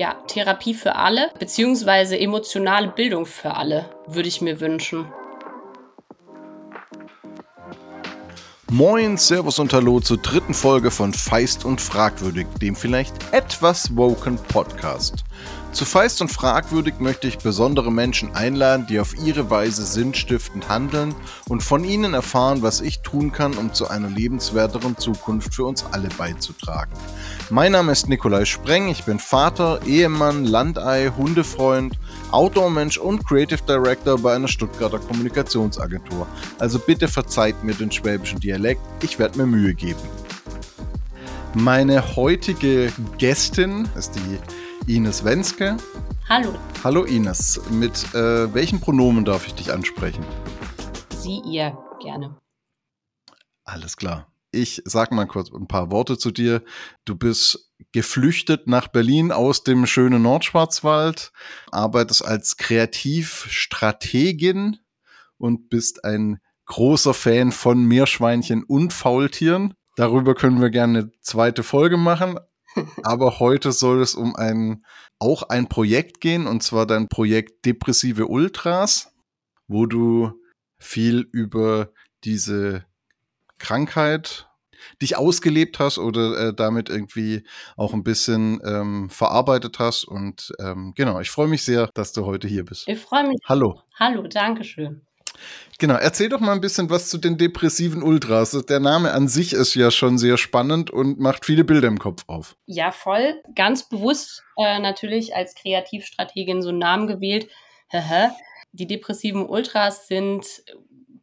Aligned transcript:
ja, 0.00 0.14
Therapie 0.26 0.72
für 0.72 0.96
alle, 0.96 1.30
beziehungsweise 1.38 2.18
emotionale 2.18 2.88
Bildung 2.88 3.26
für 3.26 3.54
alle, 3.54 3.84
würde 4.06 4.28
ich 4.28 4.40
mir 4.40 4.58
wünschen. 4.58 5.04
Moin, 8.70 9.18
Servus 9.18 9.58
und 9.58 9.74
Hallo 9.74 10.00
zur 10.00 10.16
dritten 10.16 10.54
Folge 10.54 10.90
von 10.90 11.12
Feist 11.12 11.66
und 11.66 11.82
Fragwürdig, 11.82 12.46
dem 12.62 12.76
vielleicht 12.76 13.14
etwas 13.34 13.94
woken 13.94 14.38
Podcast. 14.38 15.24
Zu 15.72 15.84
feist 15.84 16.20
und 16.20 16.32
fragwürdig 16.32 16.94
möchte 16.98 17.28
ich 17.28 17.38
besondere 17.38 17.92
Menschen 17.92 18.34
einladen, 18.34 18.86
die 18.88 18.98
auf 18.98 19.14
ihre 19.24 19.50
Weise 19.50 19.84
sinnstiftend 19.84 20.68
handeln 20.68 21.14
und 21.48 21.62
von 21.62 21.84
ihnen 21.84 22.12
erfahren, 22.12 22.62
was 22.62 22.80
ich 22.80 23.02
tun 23.02 23.30
kann, 23.30 23.54
um 23.54 23.72
zu 23.72 23.88
einer 23.88 24.08
lebenswerteren 24.08 24.98
Zukunft 24.98 25.54
für 25.54 25.64
uns 25.64 25.84
alle 25.92 26.08
beizutragen. 26.18 26.90
Mein 27.50 27.70
Name 27.72 27.92
ist 27.92 28.08
Nikolai 28.08 28.46
Spreng, 28.46 28.88
ich 28.88 29.04
bin 29.04 29.20
Vater, 29.20 29.80
Ehemann, 29.86 30.44
Landei, 30.44 31.12
Hundefreund, 31.16 31.96
Outdoor-Mensch 32.32 32.98
und 32.98 33.24
Creative 33.24 33.62
Director 33.62 34.18
bei 34.18 34.34
einer 34.34 34.48
Stuttgarter 34.48 34.98
Kommunikationsagentur. 34.98 36.26
Also 36.58 36.80
bitte 36.80 37.06
verzeiht 37.06 37.62
mir 37.62 37.74
den 37.74 37.92
schwäbischen 37.92 38.40
Dialekt, 38.40 38.82
ich 39.04 39.20
werde 39.20 39.38
mir 39.38 39.46
Mühe 39.46 39.74
geben. 39.74 40.00
Meine 41.54 42.16
heutige 42.16 42.92
Gästin 43.18 43.88
ist 43.96 44.16
die 44.16 44.38
Ines 44.86 45.24
Wenske. 45.24 45.76
Hallo. 46.28 46.54
Hallo 46.82 47.04
Ines. 47.04 47.60
Mit 47.70 48.12
äh, 48.14 48.52
welchen 48.54 48.80
Pronomen 48.80 49.24
darf 49.24 49.46
ich 49.46 49.54
dich 49.54 49.72
ansprechen? 49.72 50.24
Sie, 51.16 51.40
ihr, 51.46 51.78
gerne. 52.00 52.36
Alles 53.64 53.96
klar. 53.96 54.26
Ich 54.52 54.82
sag 54.84 55.12
mal 55.12 55.26
kurz 55.26 55.52
ein 55.52 55.68
paar 55.68 55.92
Worte 55.92 56.18
zu 56.18 56.32
dir. 56.32 56.64
Du 57.04 57.14
bist 57.14 57.72
geflüchtet 57.92 58.66
nach 58.66 58.88
Berlin 58.88 59.30
aus 59.30 59.62
dem 59.62 59.86
schönen 59.86 60.22
Nordschwarzwald, 60.22 61.30
arbeitest 61.70 62.24
als 62.24 62.56
Kreativstrategin 62.56 64.78
und 65.38 65.68
bist 65.68 66.04
ein 66.04 66.40
großer 66.66 67.14
Fan 67.14 67.52
von 67.52 67.84
Meerschweinchen 67.84 68.64
und 68.64 68.92
Faultieren. 68.92 69.74
Darüber 69.96 70.34
können 70.34 70.60
wir 70.60 70.70
gerne 70.70 70.98
eine 70.98 71.12
zweite 71.20 71.62
Folge 71.62 71.96
machen. 71.96 72.40
Aber 73.02 73.38
heute 73.40 73.72
soll 73.72 74.00
es 74.00 74.14
um 74.14 74.36
ein, 74.36 74.84
auch 75.18 75.42
ein 75.44 75.68
Projekt 75.68 76.20
gehen, 76.20 76.46
und 76.46 76.62
zwar 76.62 76.86
dein 76.86 77.08
Projekt 77.08 77.64
Depressive 77.66 78.26
Ultras, 78.26 79.12
wo 79.68 79.86
du 79.86 80.32
viel 80.78 81.26
über 81.32 81.90
diese 82.24 82.84
Krankheit 83.58 84.48
dich 85.02 85.16
ausgelebt 85.16 85.78
hast 85.78 85.98
oder 85.98 86.48
äh, 86.48 86.54
damit 86.54 86.88
irgendwie 86.88 87.44
auch 87.76 87.92
ein 87.92 88.02
bisschen 88.02 88.60
ähm, 88.64 89.10
verarbeitet 89.10 89.78
hast. 89.78 90.04
Und 90.04 90.52
ähm, 90.58 90.92
genau, 90.96 91.20
ich 91.20 91.30
freue 91.30 91.48
mich 91.48 91.64
sehr, 91.64 91.90
dass 91.94 92.12
du 92.12 92.24
heute 92.24 92.48
hier 92.48 92.64
bist. 92.64 92.88
Ich 92.88 92.98
freue 92.98 93.28
mich. 93.28 93.38
Hallo. 93.46 93.82
Hallo, 93.98 94.26
danke 94.26 94.64
schön. 94.64 95.02
Genau, 95.78 95.94
erzähl 95.94 96.28
doch 96.28 96.40
mal 96.40 96.52
ein 96.52 96.60
bisschen 96.60 96.90
was 96.90 97.08
zu 97.08 97.16
den 97.16 97.38
depressiven 97.38 98.02
Ultras. 98.02 98.50
Der 98.68 98.80
Name 98.80 99.12
an 99.12 99.28
sich 99.28 99.54
ist 99.54 99.74
ja 99.74 99.90
schon 99.90 100.18
sehr 100.18 100.36
spannend 100.36 100.90
und 100.90 101.18
macht 101.18 101.46
viele 101.46 101.64
Bilder 101.64 101.88
im 101.88 101.98
Kopf 101.98 102.24
auf. 102.26 102.54
Ja, 102.66 102.92
voll. 102.92 103.42
Ganz 103.54 103.88
bewusst 103.88 104.42
äh, 104.58 104.78
natürlich 104.78 105.34
als 105.34 105.54
Kreativstrategin 105.54 106.60
so 106.60 106.68
einen 106.68 106.78
Namen 106.78 107.06
gewählt. 107.06 107.48
Die 108.72 108.86
depressiven 108.86 109.48
Ultras 109.48 110.06
sind, 110.06 110.46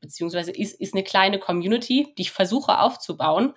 beziehungsweise 0.01 0.51
ist, 0.51 0.79
ist 0.81 0.95
eine 0.95 1.03
kleine 1.03 1.39
Community, 1.39 2.13
die 2.17 2.23
ich 2.23 2.31
versuche 2.31 2.79
aufzubauen. 2.79 3.53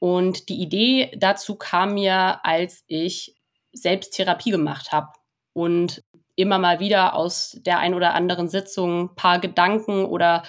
Und 0.00 0.48
die 0.48 0.60
Idee 0.60 1.12
dazu 1.16 1.54
kam 1.54 1.94
mir, 1.94 2.44
als 2.44 2.84
ich 2.88 3.36
selbst 3.72 4.14
Therapie 4.14 4.50
gemacht 4.50 4.92
habe 4.92 5.12
und 5.54 6.02
immer 6.36 6.58
mal 6.58 6.80
wieder 6.80 7.14
aus 7.14 7.56
der 7.60 7.78
ein 7.78 7.94
oder 7.94 8.14
anderen 8.14 8.48
Sitzung 8.48 9.14
paar 9.14 9.38
Gedanken 9.38 10.04
oder 10.04 10.42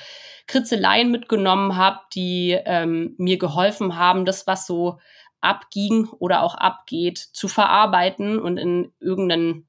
Kritzeleien 0.48 1.12
mitgenommen 1.12 1.76
habe, 1.76 2.00
die 2.14 2.58
ähm, 2.66 3.16
mir 3.18 3.38
geholfen 3.38 3.98
haben, 3.98 4.26
das, 4.26 4.48
was 4.48 4.68
so 4.68 5.00
abging 5.42 6.08
oder 6.20 6.44
auch 6.44 6.56
abgeht, 6.56 7.18
zu 7.20 7.48
verarbeiten 7.48 8.40
und 8.40 8.58
in 8.58 8.94
irgendeinen 9.00 9.68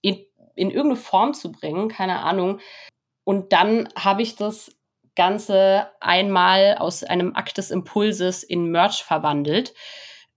in, 0.00 0.24
in 0.54 0.70
irgendeine 0.70 1.00
Form 1.00 1.34
zu 1.34 1.52
bringen, 1.52 1.88
keine 1.88 2.20
Ahnung. 2.20 2.60
Und 3.24 3.52
dann 3.52 3.88
habe 3.96 4.22
ich 4.22 4.36
das 4.36 4.76
Ganze 5.16 5.88
einmal 6.00 6.76
aus 6.78 7.02
einem 7.02 7.34
Akt 7.34 7.58
des 7.58 7.70
Impulses 7.70 8.42
in 8.42 8.70
Merch 8.70 9.02
verwandelt 9.02 9.74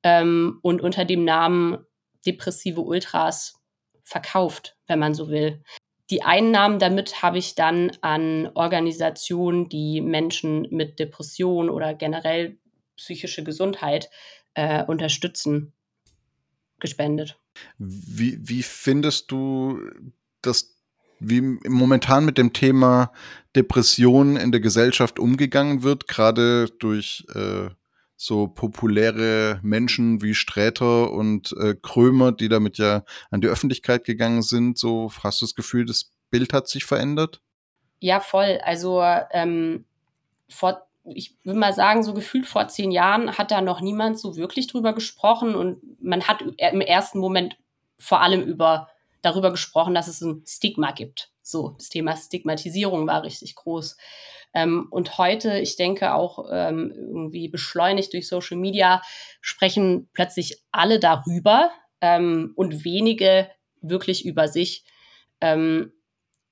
ähm, 0.04 0.60
und 0.62 0.82
unter 0.82 1.06
dem 1.06 1.26
Namen 1.26 1.86
Depressive 2.26 2.82
Ultras 2.82 3.59
verkauft, 4.10 4.76
wenn 4.88 5.00
man 5.00 5.14
so 5.14 5.30
will. 5.30 5.64
Die 6.10 6.24
Einnahmen 6.24 6.80
damit 6.80 7.22
habe 7.22 7.38
ich 7.38 7.54
dann 7.54 7.92
an 8.02 8.50
Organisationen, 8.56 9.70
die 9.70 10.02
Menschen 10.02 10.68
mit 10.72 10.98
Depression 10.98 11.70
oder 11.70 11.94
generell 11.94 12.58
psychische 12.98 13.44
Gesundheit 13.44 14.10
äh, 14.56 14.84
unterstützen, 14.84 15.74
gespendet. 16.80 17.40
Wie, 17.78 18.40
wie 18.42 18.64
findest 18.64 19.30
du 19.30 19.80
das, 20.42 20.76
wie 21.20 21.42
momentan 21.42 22.26
mit 22.26 22.40
dem 22.40 22.54
Thema 22.54 23.14
Depression 23.56 24.36
in 24.36 24.52
der 24.52 24.62
Gesellschaft 24.62 25.20
umgegangen 25.20 25.84
wird, 25.84 26.08
gerade 26.08 26.70
durch 26.80 27.28
äh, 27.36 27.70
so 28.22 28.48
populäre 28.48 29.62
Menschen 29.64 30.22
wie 30.22 30.36
Sträter 30.36 31.10
und 31.12 31.54
äh, 31.54 31.74
Krömer, 31.82 32.34
die 32.34 32.50
damit 32.50 32.78
ja 32.78 33.06
an 33.32 33.40
die 33.40 33.48
Öffentlichkeit 33.48 34.04
gegangen 34.04 34.42
sind. 34.42 34.78
So 34.78 35.10
hast 35.24 35.40
du 35.40 35.46
das 35.46 35.56
Gefühl, 35.56 35.86
das 35.86 36.12
Bild 36.30 36.52
hat 36.52 36.68
sich 36.68 36.84
verändert? 36.84 37.40
Ja, 38.02 38.20
voll. 38.20 38.60
Also 38.62 39.02
ähm, 39.32 39.86
vor, 40.50 40.86
ich 41.06 41.38
würde 41.46 41.60
mal 41.60 41.72
sagen, 41.72 42.04
so 42.04 42.14
gefühlt 42.14 42.46
vor 42.46 42.68
zehn 42.68 42.92
Jahren 42.92 43.38
hat 43.38 43.52
da 43.52 43.62
noch 43.62 43.80
niemand 43.80 44.20
so 44.20 44.36
wirklich 44.36 44.68
drüber 44.68 44.92
gesprochen 44.92 45.56
und 45.56 45.80
man 46.04 46.28
hat 46.28 46.42
im 46.42 46.82
ersten 46.82 47.20
Moment 47.20 47.56
vor 48.00 48.20
allem 48.20 48.42
über 48.42 48.90
darüber 49.22 49.50
gesprochen, 49.50 49.94
dass 49.94 50.10
es 50.10 50.20
ein 50.20 50.44
Stigma 50.46 50.92
gibt. 50.92 51.32
So, 51.50 51.76
das 51.78 51.90
Thema 51.90 52.16
Stigmatisierung 52.16 53.08
war 53.08 53.24
richtig 53.24 53.56
groß. 53.56 53.98
Ähm, 54.54 54.88
und 54.90 55.18
heute, 55.18 55.60
ich 55.60 55.76
denke 55.76 56.14
auch 56.14 56.46
ähm, 56.52 56.92
irgendwie 56.96 57.50
beschleunigt 57.50 58.14
durch 58.14 58.28
Social 58.28 58.58
Media, 58.58 59.02
sprechen 59.42 60.10
plötzlich 60.14 60.64
alle 60.72 61.00
darüber 61.00 61.72
ähm, 62.02 62.54
und 62.56 62.84
wenige 62.84 63.50
wirklich 63.82 64.26
über 64.26 64.48
sich. 64.48 64.84
Ähm, 65.42 65.94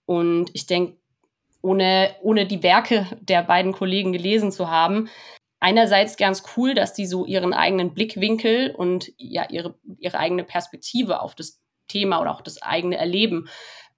und 0.06 0.52
ich 0.54 0.66
denke, 0.68 0.98
ohne, 1.62 2.16
ohne 2.22 2.46
die 2.46 2.64
Werke 2.64 3.08
der 3.20 3.44
beiden 3.44 3.74
Kollegen 3.74 4.14
gelesen 4.14 4.52
zu 4.52 4.70
haben, 4.70 5.10
einerseits 5.60 6.18
ganz 6.18 6.44
cool, 6.56 6.76
dass 6.76 6.94
die 6.94 7.06
so 7.08 7.26
ihren 7.26 7.54
eigenen 7.54 7.94
Blickwinkel 7.94 8.74
und 8.76 9.12
ja 9.18 9.48
ihre, 9.50 9.76
ihre 10.00 10.20
eigene 10.20 10.44
Perspektive 10.44 11.22
auf 11.22 11.36
das 11.36 11.60
Thema 11.88 12.22
oder 12.22 12.32
auch 12.32 12.42
das 12.42 12.62
eigene 12.62 12.98
Erleben 12.98 13.50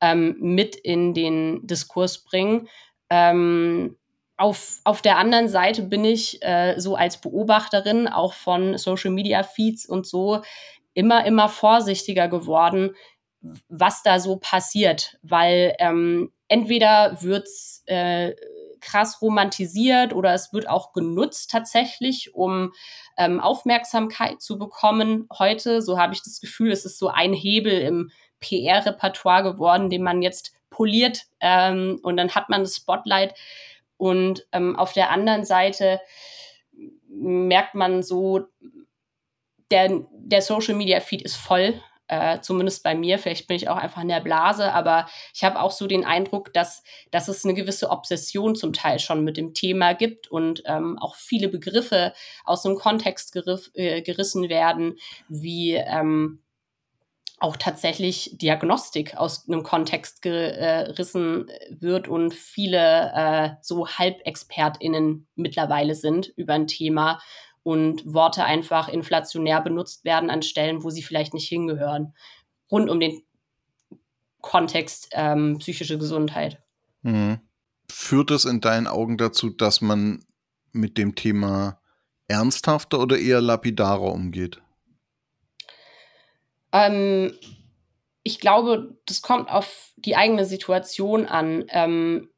ähm, 0.01 0.35
mit 0.39 0.75
in 0.75 1.13
den 1.13 1.65
Diskurs 1.65 2.23
bringen. 2.23 2.67
Ähm, 3.09 3.97
auf, 4.37 4.79
auf 4.85 5.01
der 5.01 5.17
anderen 5.17 5.49
Seite 5.49 5.83
bin 5.83 6.05
ich 6.05 6.41
äh, 6.41 6.75
so 6.77 6.95
als 6.95 7.19
Beobachterin 7.19 8.07
auch 8.07 8.33
von 8.33 8.77
Social 8.77 9.11
Media 9.11 9.43
Feeds 9.43 9.85
und 9.85 10.07
so 10.07 10.41
immer, 10.93 11.25
immer 11.25 11.49
vorsichtiger 11.49 12.27
geworden, 12.29 12.95
was 13.67 14.03
da 14.03 14.19
so 14.19 14.37
passiert, 14.37 15.17
weil 15.21 15.75
ähm, 15.79 16.31
entweder 16.47 17.17
wird's 17.21 17.83
äh, 17.85 18.33
krass 18.81 19.21
romantisiert 19.21 20.13
oder 20.13 20.33
es 20.33 20.53
wird 20.53 20.69
auch 20.69 20.93
genutzt 20.93 21.51
tatsächlich, 21.51 22.33
um 22.33 22.73
ähm, 23.17 23.39
Aufmerksamkeit 23.39 24.41
zu 24.41 24.57
bekommen. 24.57 25.27
Heute, 25.37 25.81
so 25.81 25.97
habe 25.99 26.13
ich 26.13 26.23
das 26.23 26.39
Gefühl, 26.39 26.71
es 26.71 26.85
ist 26.85 26.99
so 26.99 27.09
ein 27.09 27.33
Hebel 27.33 27.73
im 27.73 28.11
PR-Repertoire 28.39 29.43
geworden, 29.43 29.89
den 29.89 30.03
man 30.03 30.21
jetzt 30.21 30.53
poliert 30.69 31.25
ähm, 31.39 31.99
und 32.03 32.17
dann 32.17 32.35
hat 32.35 32.49
man 32.49 32.61
das 32.61 32.75
Spotlight. 32.75 33.33
Und 33.97 34.47
ähm, 34.53 34.77
auf 34.77 34.93
der 34.93 35.09
anderen 35.09 35.43
Seite 35.43 35.99
merkt 37.07 37.75
man 37.75 38.01
so, 38.01 38.45
der, 39.71 40.03
der 40.13 40.41
Social 40.41 40.75
Media 40.75 40.99
Feed 40.99 41.21
ist 41.21 41.35
voll, 41.35 41.81
äh, 42.09 42.41
zumindest 42.41 42.83
bei 42.83 42.95
mir. 42.95 43.19
Vielleicht 43.19 43.47
bin 43.47 43.55
ich 43.55 43.69
auch 43.69 43.77
einfach 43.77 44.01
in 44.01 44.09
der 44.09 44.19
Blase, 44.19 44.73
aber 44.73 45.07
ich 45.33 45.43
habe 45.43 45.61
auch 45.61 45.71
so 45.71 45.87
den 45.87 46.05
Eindruck, 46.05 46.53
dass, 46.53 46.83
dass 47.11 47.27
es 47.27 47.45
eine 47.45 47.53
gewisse 47.53 47.89
Obsession 47.89 48.55
zum 48.55 48.73
Teil 48.73 48.99
schon 48.99 49.23
mit 49.23 49.37
dem 49.37 49.53
Thema 49.53 49.93
gibt 49.93 50.27
und 50.27 50.63
ähm, 50.65 50.97
auch 50.99 51.15
viele 51.15 51.47
Begriffe 51.47 52.13
aus 52.43 52.63
dem 52.63 52.75
Kontext 52.75 53.31
geriff, 53.31 53.69
äh, 53.73 54.01
gerissen 54.01 54.49
werden, 54.49 54.97
wie 55.27 55.75
ähm, 55.75 56.41
auch 57.39 57.55
tatsächlich 57.55 58.31
Diagnostik 58.33 59.15
aus 59.15 59.47
einem 59.47 59.63
Kontext 59.63 60.21
gerissen 60.21 61.49
wird 61.69 62.07
und 62.07 62.33
viele 62.33 63.11
äh, 63.15 63.49
so 63.61 63.87
HalbexpertInnen 63.87 65.27
mittlerweile 65.35 65.95
sind 65.95 66.27
über 66.35 66.53
ein 66.53 66.67
Thema 66.67 67.19
und 67.69 68.11
Worte 68.11 68.43
einfach 68.43 68.87
inflationär 68.89 69.61
benutzt 69.61 70.03
werden 70.03 70.29
an 70.29 70.41
Stellen, 70.41 70.83
wo 70.83 70.89
sie 70.89 71.03
vielleicht 71.03 71.33
nicht 71.33 71.47
hingehören. 71.47 72.13
rund 72.71 72.89
um 72.89 72.99
den 72.99 73.23
Kontext 74.41 75.09
ähm, 75.11 75.57
psychische 75.59 75.97
Gesundheit. 75.97 76.61
Mhm. 77.01 77.39
Führt 77.91 78.31
das 78.31 78.45
in 78.45 78.61
deinen 78.61 78.87
Augen 78.87 79.17
dazu, 79.17 79.49
dass 79.49 79.81
man 79.81 80.23
mit 80.71 80.97
dem 80.97 81.15
Thema 81.15 81.81
ernsthafter 82.27 82.99
oder 82.99 83.17
eher 83.17 83.41
lapidarer 83.41 84.13
umgeht? 84.13 84.61
Ähm, 86.71 87.33
ich 88.23 88.39
glaube, 88.39 88.97
das 89.05 89.21
kommt 89.21 89.49
auf 89.49 89.93
die 89.97 90.15
eigene 90.15 90.45
Situation 90.45 91.25
an. 91.25 91.65
Ähm, 91.69 92.29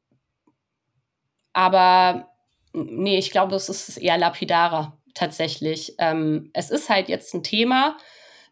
aber 1.52 2.30
nee, 2.72 3.18
ich 3.18 3.30
glaube, 3.30 3.54
es 3.54 3.68
ist 3.68 3.98
eher 3.98 4.16
lapidarer 4.16 4.98
tatsächlich. 5.14 5.94
Ähm, 5.98 6.50
es 6.52 6.70
ist 6.70 6.88
halt 6.88 7.08
jetzt 7.08 7.34
ein 7.34 7.42
Thema, 7.42 7.96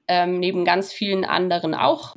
ähm, 0.08 0.38
neben 0.38 0.64
ganz 0.64 0.92
vielen 0.92 1.24
anderen 1.24 1.74
auch. 1.74 2.16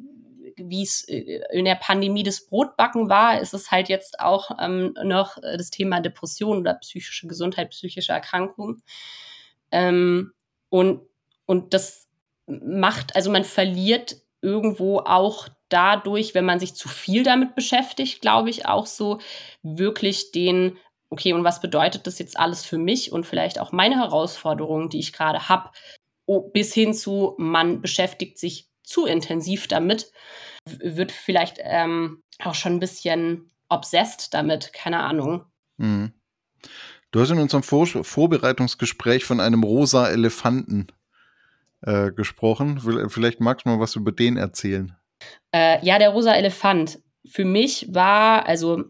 Wie 0.56 0.84
es 0.84 1.08
äh, 1.08 1.42
in 1.52 1.66
der 1.66 1.76
Pandemie 1.76 2.24
des 2.24 2.48
Brotbacken 2.48 3.10
war, 3.10 3.40
ist 3.40 3.54
es 3.54 3.72
halt 3.72 3.90
jetzt 3.90 4.20
auch 4.20 4.52
ähm, 4.60 4.96
noch 5.04 5.38
das 5.42 5.70
Thema 5.70 6.00
Depression 6.00 6.60
oder 6.60 6.76
psychische 6.76 7.28
Gesundheit, 7.28 7.72
psychische 7.72 8.14
Erkrankung. 8.14 8.82
Ähm, 9.72 10.34
und, 10.70 11.02
und 11.46 11.74
das 11.74 12.08
macht, 12.48 13.16
also 13.16 13.32
man 13.32 13.44
verliert 13.44 14.18
irgendwo 14.42 15.00
auch 15.00 15.48
dadurch, 15.70 16.36
wenn 16.36 16.46
man 16.46 16.60
sich 16.60 16.76
zu 16.76 16.88
viel 16.88 17.24
damit 17.24 17.56
beschäftigt, 17.56 18.22
glaube 18.22 18.50
ich, 18.50 18.68
auch 18.68 18.86
so 18.86 19.20
wirklich 19.64 20.32
den, 20.32 20.78
okay, 21.14 21.32
und 21.34 21.44
was 21.44 21.62
bedeutet 21.62 22.08
das 22.08 22.18
jetzt 22.18 22.40
alles 22.40 22.66
für 22.66 22.80
mich 22.80 23.12
und 23.12 23.28
vielleicht 23.28 23.60
auch 23.60 23.72
meine 23.72 23.98
Herausforderungen, 23.98 24.90
die 24.90 25.00
ich 25.00 25.14
gerade 25.14 25.48
habe, 25.48 25.70
bis 26.52 26.74
hin 26.74 26.96
zu, 26.96 27.36
man 27.38 27.82
beschäftigt 27.82 28.40
sich 28.40 28.68
zu 28.82 29.06
intensiv 29.06 29.68
damit, 29.68 30.12
wird 30.66 31.12
vielleicht 31.12 31.60
ähm, 31.62 32.24
auch 32.44 32.56
schon 32.56 32.74
ein 32.74 32.80
bisschen 32.80 33.52
obsessed 33.70 34.34
damit, 34.34 34.74
keine 34.74 35.02
Ahnung. 35.02 35.46
Mhm. 35.78 36.14
Du 37.12 37.22
hast 37.22 37.30
in 37.30 37.38
unserem 37.38 37.62
Vor 37.62 37.86
Vorbereitungsgespräch 37.86 39.24
von 39.24 39.40
einem 39.40 39.64
rosa 39.64 40.10
Elefanten 40.10 40.88
äh, 41.82 42.12
gesprochen. 42.12 42.80
Vielleicht 43.10 43.40
magst 43.40 43.68
du 43.68 43.70
mal 43.70 43.80
was 43.80 43.96
über 43.96 44.12
den 44.12 44.38
erzählen. 44.38 44.96
Äh, 45.52 45.86
ja, 45.86 46.00
der 46.00 46.10
rosa 46.10 46.34
Elefant. 46.34 47.00
Für 47.24 47.46
mich 47.46 47.94
war, 47.94 48.48
also 48.48 48.86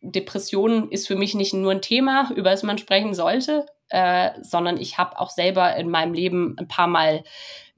Depression 0.00 0.90
ist 0.90 1.06
für 1.06 1.16
mich 1.16 1.34
nicht 1.34 1.54
nur 1.54 1.72
ein 1.72 1.82
Thema, 1.82 2.30
über 2.34 2.50
das 2.50 2.62
man 2.62 2.78
sprechen 2.78 3.14
sollte, 3.14 3.66
äh, 3.88 4.30
sondern 4.42 4.76
ich 4.76 4.98
habe 4.98 5.18
auch 5.18 5.30
selber 5.30 5.74
in 5.76 5.90
meinem 5.90 6.14
Leben 6.14 6.56
ein 6.58 6.68
paar 6.68 6.86
Mal 6.86 7.24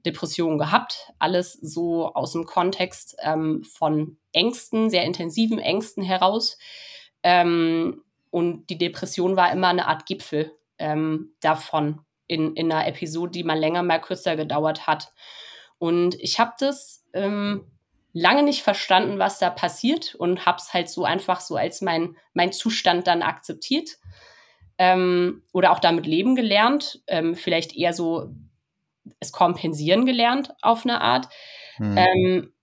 Depressionen 0.05 0.57
gehabt. 0.57 1.11
Alles 1.19 1.53
so 1.53 2.13
aus 2.13 2.33
dem 2.33 2.45
Kontext 2.45 3.15
ähm, 3.21 3.63
von 3.63 4.17
Ängsten, 4.33 4.89
sehr 4.89 5.03
intensiven 5.03 5.59
Ängsten 5.59 6.03
heraus. 6.03 6.57
Ähm, 7.23 8.03
und 8.29 8.69
die 8.69 8.77
Depression 8.77 9.35
war 9.35 9.51
immer 9.51 9.67
eine 9.67 9.87
Art 9.87 10.05
Gipfel 10.05 10.51
ähm, 10.79 11.33
davon 11.41 12.01
in, 12.27 12.55
in 12.55 12.71
einer 12.71 12.87
Episode, 12.87 13.31
die 13.31 13.43
mal 13.43 13.59
länger, 13.59 13.83
mal 13.83 13.99
kürzer 13.99 14.35
gedauert 14.35 14.87
hat. 14.87 15.13
Und 15.77 16.15
ich 16.15 16.39
habe 16.39 16.53
das 16.59 17.05
ähm, 17.13 17.65
lange 18.13 18.43
nicht 18.43 18.63
verstanden, 18.63 19.19
was 19.19 19.39
da 19.39 19.49
passiert 19.49 20.15
und 20.15 20.45
habe 20.45 20.57
es 20.57 20.73
halt 20.73 20.89
so 20.89 21.03
einfach 21.03 21.41
so 21.41 21.55
als 21.55 21.81
mein, 21.81 22.15
mein 22.33 22.51
Zustand 22.51 23.07
dann 23.07 23.21
akzeptiert 23.21 23.97
ähm, 24.77 25.43
oder 25.53 25.71
auch 25.71 25.79
damit 25.79 26.05
leben 26.05 26.35
gelernt. 26.35 27.01
Ähm, 27.07 27.35
vielleicht 27.35 27.75
eher 27.75 27.93
so 27.93 28.33
es 29.19 29.31
kompensieren 29.31 30.05
gelernt 30.05 30.53
auf 30.61 30.85
eine 30.85 31.01
Art. 31.01 31.27
Mhm. 31.77 31.97
Ähm, 31.97 32.53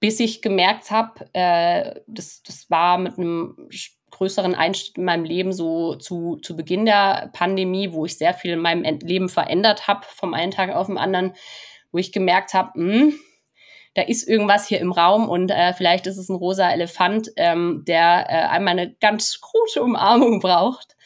bis 0.00 0.18
ich 0.18 0.42
gemerkt 0.42 0.90
habe, 0.90 1.28
äh, 1.32 2.00
das, 2.08 2.42
das 2.42 2.68
war 2.70 2.98
mit 2.98 3.18
einem 3.18 3.68
größeren 4.10 4.54
Einschnitt 4.54 4.98
in 4.98 5.04
meinem 5.04 5.24
Leben, 5.24 5.52
so 5.52 5.94
zu, 5.94 6.38
zu 6.42 6.56
Beginn 6.56 6.84
der 6.84 7.30
Pandemie, 7.32 7.92
wo 7.92 8.04
ich 8.04 8.18
sehr 8.18 8.34
viel 8.34 8.52
in 8.52 8.58
meinem 8.58 8.82
Leben 8.98 9.28
verändert 9.28 9.86
habe, 9.86 10.04
vom 10.08 10.34
einen 10.34 10.50
Tag 10.50 10.74
auf 10.74 10.88
den 10.88 10.98
anderen, 10.98 11.34
wo 11.92 11.98
ich 11.98 12.12
gemerkt 12.12 12.52
habe, 12.52 12.72
hm, 12.74 13.14
da 13.94 14.02
ist 14.02 14.26
irgendwas 14.26 14.66
hier 14.66 14.80
im 14.80 14.92
Raum 14.92 15.28
und 15.28 15.50
äh, 15.50 15.74
vielleicht 15.74 16.06
ist 16.06 16.16
es 16.16 16.28
ein 16.28 16.36
rosa 16.36 16.70
Elefant, 16.70 17.30
ähm, 17.36 17.84
der 17.86 18.26
äh, 18.28 18.48
einmal 18.48 18.78
eine 18.78 18.94
ganz 18.94 19.40
gute 19.40 19.82
Umarmung 19.82 20.40
braucht. 20.40 20.96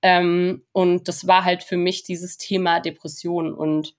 Ähm, 0.00 0.64
und 0.72 1.08
das 1.08 1.26
war 1.26 1.44
halt 1.44 1.62
für 1.62 1.76
mich 1.76 2.02
dieses 2.04 2.38
Thema 2.38 2.80
Depression. 2.80 3.52
Und 3.52 3.94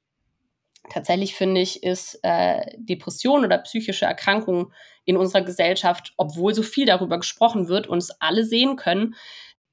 tatsächlich 0.90 1.36
finde 1.36 1.62
ich, 1.62 1.84
ist 1.84 2.20
äh, 2.24 2.66
Depression 2.78 3.46
oder 3.46 3.60
psychische 3.60 4.06
Erkrankung 4.06 4.74
in 5.06 5.16
unserer 5.16 5.44
Gesellschaft, 5.44 6.14
obwohl 6.18 6.54
so 6.54 6.64
viel 6.64 6.86
darüber 6.86 7.18
gesprochen 7.18 7.68
wird 7.68 7.88
und 7.88 8.00
es 8.00 8.12
alle 8.20 8.46
sehen 8.46 8.76
können, 8.76 9.16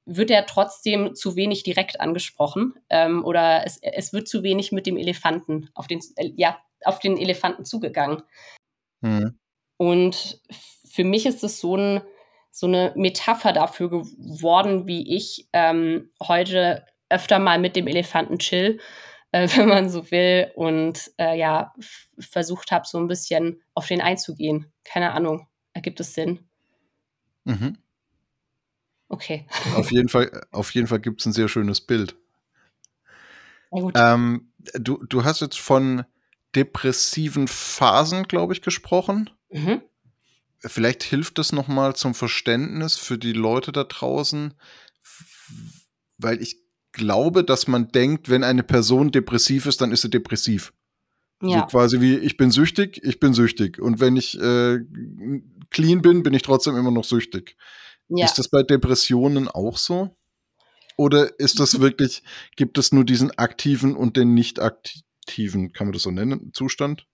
wird 0.05 0.31
er 0.31 0.45
trotzdem 0.45 1.15
zu 1.15 1.35
wenig 1.35 1.63
direkt 1.63 1.99
angesprochen 1.99 2.73
ähm, 2.89 3.23
oder 3.23 3.65
es, 3.65 3.77
es 3.81 4.13
wird 4.13 4.27
zu 4.27 4.43
wenig 4.43 4.71
mit 4.71 4.85
dem 4.85 4.97
Elefanten 4.97 5.69
auf 5.73 5.87
den, 5.87 5.99
äh, 6.15 6.31
ja, 6.35 6.57
auf 6.85 6.99
den 6.99 7.17
Elefanten 7.17 7.65
zugegangen. 7.65 8.23
Mhm. 9.01 9.37
Und 9.77 10.41
für 10.89 11.03
mich 11.03 11.25
ist 11.25 11.43
es 11.43 11.59
so, 11.59 11.75
ein, 11.75 12.01
so 12.51 12.67
eine 12.67 12.93
Metapher 12.95 13.53
dafür 13.53 13.89
geworden, 13.89 14.87
wie 14.87 15.15
ich 15.15 15.47
ähm, 15.53 16.11
heute 16.21 16.85
öfter 17.09 17.39
mal 17.39 17.59
mit 17.59 17.75
dem 17.75 17.87
Elefanten 17.87 18.39
chill, 18.39 18.79
äh, 19.31 19.47
wenn 19.55 19.69
man 19.69 19.89
so 19.89 20.11
will, 20.11 20.51
und 20.55 21.11
äh, 21.17 21.37
ja, 21.37 21.73
versucht 22.19 22.71
habe, 22.71 22.87
so 22.87 22.97
ein 22.99 23.07
bisschen 23.07 23.61
auf 23.73 23.87
den 23.87 24.01
einzugehen. 24.01 24.71
Keine 24.83 25.13
Ahnung, 25.13 25.47
ergibt 25.73 25.99
es 25.99 26.13
Sinn? 26.13 26.47
Mhm. 27.43 27.77
Okay. 29.09 29.45
Auf 29.75 29.91
jeden 29.91 30.07
Fall, 30.07 30.41
auf 30.51 30.73
jeden 30.73 30.87
Fall 30.87 31.01
gibt 31.01 31.19
es 31.19 31.25
ein 31.25 31.33
sehr 31.33 31.49
schönes 31.49 31.81
Bild. 31.81 32.15
Ähm, 33.95 34.53
du, 34.73 35.03
du 35.05 35.23
hast 35.25 35.41
jetzt 35.41 35.59
von 35.59 36.05
depressiven 36.55 37.47
Phasen, 37.47 38.23
glaube 38.23 38.53
ich, 38.53 38.61
gesprochen. 38.61 39.29
Mhm. 39.49 39.81
Vielleicht 40.59 41.03
hilft 41.03 41.37
das 41.37 41.51
nochmal 41.51 41.95
zum 41.95 42.13
Verständnis 42.13 42.95
für 42.95 43.17
die 43.17 43.33
Leute 43.33 43.71
da 43.71 43.83
draußen, 43.83 44.53
weil 46.17 46.41
ich 46.41 46.57
glaube, 46.91 47.43
dass 47.43 47.67
man 47.67 47.87
denkt, 47.87 48.29
wenn 48.29 48.43
eine 48.43 48.63
Person 48.63 49.11
depressiv 49.11 49.65
ist, 49.65 49.81
dann 49.81 49.91
ist 49.91 50.01
sie 50.01 50.09
depressiv. 50.09 50.73
Ja. 51.41 51.61
So 51.61 51.65
quasi 51.65 52.01
wie, 52.01 52.17
ich 52.17 52.37
bin 52.37 52.51
süchtig, 52.51 53.01
ich 53.03 53.19
bin 53.19 53.33
süchtig. 53.33 53.79
Und 53.79 53.99
wenn 53.99 54.15
ich 54.15 54.39
äh, 54.39 54.79
clean 55.71 56.01
bin, 56.01 56.21
bin 56.21 56.33
ich 56.33 56.43
trotzdem 56.43 56.75
immer 56.75 56.91
noch 56.91 57.05
süchtig. 57.05 57.57
Ja. 58.09 58.25
Ist 58.25 58.37
das 58.37 58.49
bei 58.49 58.61
Depressionen 58.61 59.47
auch 59.47 59.77
so? 59.77 60.15
Oder 60.97 61.39
ist 61.39 61.59
das 61.59 61.79
wirklich, 61.79 62.21
gibt 62.55 62.77
es 62.77 62.91
nur 62.91 63.05
diesen 63.05 63.31
aktiven 63.39 63.95
und 63.95 64.17
den 64.17 64.33
nicht 64.35 64.59
aktiven, 64.59 65.03
kann 65.25 65.87
man 65.87 65.93
das 65.93 66.03
so 66.03 66.11
nennen, 66.11 66.51
Zustand? 66.53 67.05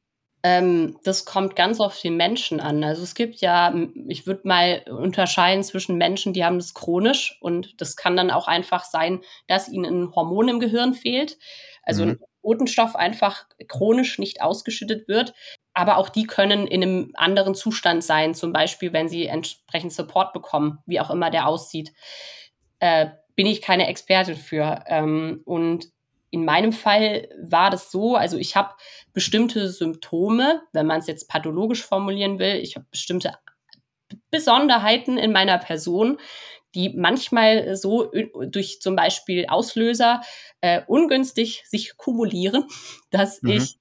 Ähm, 0.43 0.97
das 1.03 1.25
kommt 1.25 1.55
ganz 1.55 1.79
auf 1.79 1.99
den 1.99 2.15
Menschen 2.15 2.59
an. 2.59 2.83
Also 2.83 3.03
es 3.03 3.15
gibt 3.15 3.41
ja, 3.41 3.73
ich 4.07 4.27
würde 4.27 4.47
mal 4.47 4.83
unterscheiden 4.87 5.63
zwischen 5.63 5.97
Menschen, 5.97 6.31
die 6.31 6.45
haben 6.45 6.59
das 6.59 6.73
chronisch 6.73 7.37
und 7.41 7.81
das 7.81 7.95
kann 7.95 8.15
dann 8.15 8.31
auch 8.31 8.47
einfach 8.47 8.85
sein, 8.85 9.21
dass 9.47 9.67
ihnen 9.67 10.03
ein 10.03 10.15
Hormon 10.15 10.47
im 10.47 10.59
Gehirn 10.59 10.93
fehlt. 10.93 11.37
Also 11.81 12.05
mhm. 12.05 12.11
ein 12.11 12.19
Botenstoff 12.43 12.95
einfach 12.95 13.45
chronisch 13.67 14.19
nicht 14.19 14.41
ausgeschüttet 14.41 15.07
wird. 15.07 15.33
Aber 15.73 15.97
auch 15.97 16.09
die 16.09 16.25
können 16.25 16.65
in 16.65 16.81
einem 16.81 17.11
anderen 17.15 17.53
Zustand 17.53 18.03
sein, 18.03 18.33
zum 18.33 18.53
Beispiel, 18.53 18.93
wenn 18.93 19.09
sie 19.09 19.25
entsprechend 19.25 19.91
Support 19.91 20.33
bekommen, 20.33 20.79
wie 20.85 20.99
auch 20.99 21.09
immer 21.09 21.29
der 21.29 21.47
aussieht. 21.47 21.91
Äh, 22.79 23.07
bin 23.35 23.47
ich 23.47 23.61
keine 23.61 23.87
Expertin 23.87 24.37
für. 24.37 24.83
Ähm, 24.87 25.41
und 25.45 25.87
in 26.29 26.45
meinem 26.45 26.73
Fall 26.73 27.29
war 27.41 27.69
das 27.69 27.91
so, 27.91 28.15
also 28.15 28.37
ich 28.37 28.55
habe 28.55 28.73
bestimmte 29.13 29.69
Symptome, 29.69 30.61
wenn 30.73 30.85
man 30.85 30.99
es 30.99 31.07
jetzt 31.07 31.29
pathologisch 31.29 31.83
formulieren 31.83 32.39
will, 32.39 32.55
ich 32.55 32.75
habe 32.75 32.85
bestimmte 32.91 33.33
Besonderheiten 34.29 35.17
in 35.17 35.31
meiner 35.31 35.57
Person, 35.57 36.19
die 36.75 36.89
manchmal 36.89 37.75
so 37.75 38.11
durch 38.47 38.81
zum 38.81 38.95
Beispiel 38.95 39.45
Auslöser 39.47 40.21
äh, 40.61 40.81
ungünstig 40.85 41.63
sich 41.65 41.97
kumulieren, 41.97 42.65
dass 43.09 43.41
mhm. 43.41 43.51
ich 43.51 43.77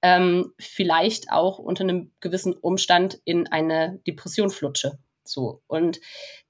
ähm, 0.00 0.52
vielleicht 0.58 1.32
auch 1.32 1.58
unter 1.58 1.82
einem 1.82 2.12
gewissen 2.20 2.54
Umstand 2.54 3.20
in 3.24 3.48
eine 3.48 4.00
Depression 4.06 4.50
flutsche. 4.50 4.98
So 5.24 5.62
und 5.66 6.00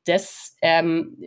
das 0.05 0.57
ähm, 0.62 1.19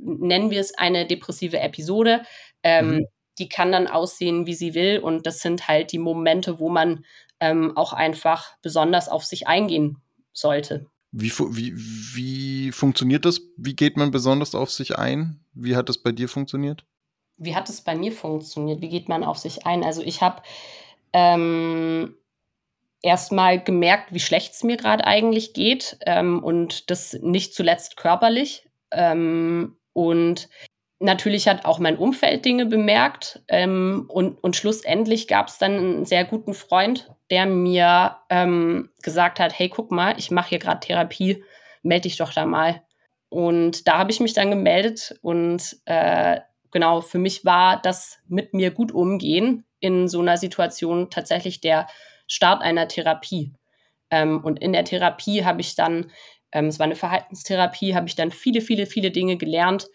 nennen 0.00 0.50
wir 0.50 0.60
es 0.60 0.76
eine 0.76 1.06
depressive 1.06 1.60
Episode. 1.60 2.22
Ähm, 2.62 2.88
mhm 2.88 3.06
die 3.38 3.48
kann 3.48 3.72
dann 3.72 3.86
aussehen, 3.86 4.46
wie 4.46 4.54
sie 4.54 4.74
will. 4.74 4.98
Und 4.98 5.26
das 5.26 5.40
sind 5.40 5.68
halt 5.68 5.92
die 5.92 5.98
Momente, 5.98 6.58
wo 6.58 6.68
man 6.68 7.04
ähm, 7.40 7.76
auch 7.76 7.92
einfach 7.92 8.56
besonders 8.62 9.08
auf 9.08 9.24
sich 9.24 9.46
eingehen 9.46 9.98
sollte. 10.32 10.86
Wie, 11.10 11.30
wie, 11.30 11.74
wie 11.76 12.72
funktioniert 12.72 13.24
das? 13.24 13.40
Wie 13.56 13.74
geht 13.74 13.96
man 13.96 14.10
besonders 14.10 14.54
auf 14.54 14.70
sich 14.70 14.98
ein? 14.98 15.40
Wie 15.54 15.74
hat 15.74 15.88
das 15.88 15.98
bei 15.98 16.12
dir 16.12 16.28
funktioniert? 16.28 16.84
Wie 17.38 17.54
hat 17.54 17.68
es 17.68 17.80
bei 17.80 17.94
mir 17.94 18.12
funktioniert? 18.12 18.80
Wie 18.82 18.88
geht 18.88 19.08
man 19.08 19.24
auf 19.24 19.38
sich 19.38 19.66
ein? 19.66 19.84
Also 19.84 20.02
ich 20.02 20.20
habe 20.20 20.42
ähm, 21.12 22.14
erstmal 23.00 23.62
gemerkt, 23.62 24.12
wie 24.12 24.20
schlecht 24.20 24.54
es 24.54 24.64
mir 24.64 24.76
gerade 24.76 25.04
eigentlich 25.04 25.54
geht 25.54 25.98
ähm, 26.04 26.42
und 26.42 26.90
das 26.90 27.14
nicht 27.14 27.54
zuletzt 27.54 27.96
körperlich. 27.96 28.68
Ähm, 28.90 29.76
und 29.92 30.48
natürlich 31.00 31.48
hat 31.48 31.64
auch 31.64 31.78
mein 31.78 31.96
Umfeld 31.96 32.44
Dinge 32.44 32.66
bemerkt 32.66 33.42
ähm, 33.48 34.06
und, 34.08 34.42
und 34.42 34.56
schlussendlich 34.56 35.28
gab 35.28 35.48
es 35.48 35.58
dann 35.58 35.76
einen 35.76 36.04
sehr 36.04 36.24
guten 36.24 36.54
Freund, 36.54 37.10
der 37.30 37.46
mir 37.46 38.16
ähm, 38.30 38.90
gesagt 39.02 39.40
hat, 39.40 39.56
hey, 39.58 39.68
guck 39.68 39.90
mal, 39.90 40.18
ich 40.18 40.30
mache 40.30 40.50
hier 40.50 40.58
gerade 40.58 40.80
Therapie, 40.80 41.44
melde 41.82 42.02
dich 42.02 42.16
doch 42.16 42.32
da 42.32 42.46
mal. 42.46 42.82
Und 43.28 43.86
da 43.86 43.98
habe 43.98 44.10
ich 44.10 44.20
mich 44.20 44.32
dann 44.32 44.50
gemeldet 44.50 45.18
und 45.22 45.76
äh, 45.84 46.40
genau, 46.70 47.00
für 47.00 47.18
mich 47.18 47.44
war 47.44 47.80
das 47.80 48.18
mit 48.26 48.54
mir 48.54 48.70
gut 48.70 48.90
umgehen 48.90 49.64
in 49.80 50.08
so 50.08 50.20
einer 50.20 50.38
Situation 50.38 51.10
tatsächlich 51.10 51.60
der 51.60 51.86
Start 52.26 52.62
einer 52.62 52.88
Therapie. 52.88 53.52
Ähm, 54.10 54.42
und 54.42 54.58
in 54.60 54.72
der 54.72 54.84
Therapie 54.84 55.44
habe 55.44 55.60
ich 55.60 55.74
dann, 55.74 56.10
ähm, 56.52 56.66
es 56.66 56.78
war 56.78 56.84
eine 56.84 56.96
Verhaltenstherapie, 56.96 57.94
habe 57.94 58.08
ich 58.08 58.16
dann 58.16 58.30
viele, 58.30 58.62
viele, 58.62 58.86
viele 58.86 59.10
Dinge 59.10 59.36
gelernt, 59.36 59.88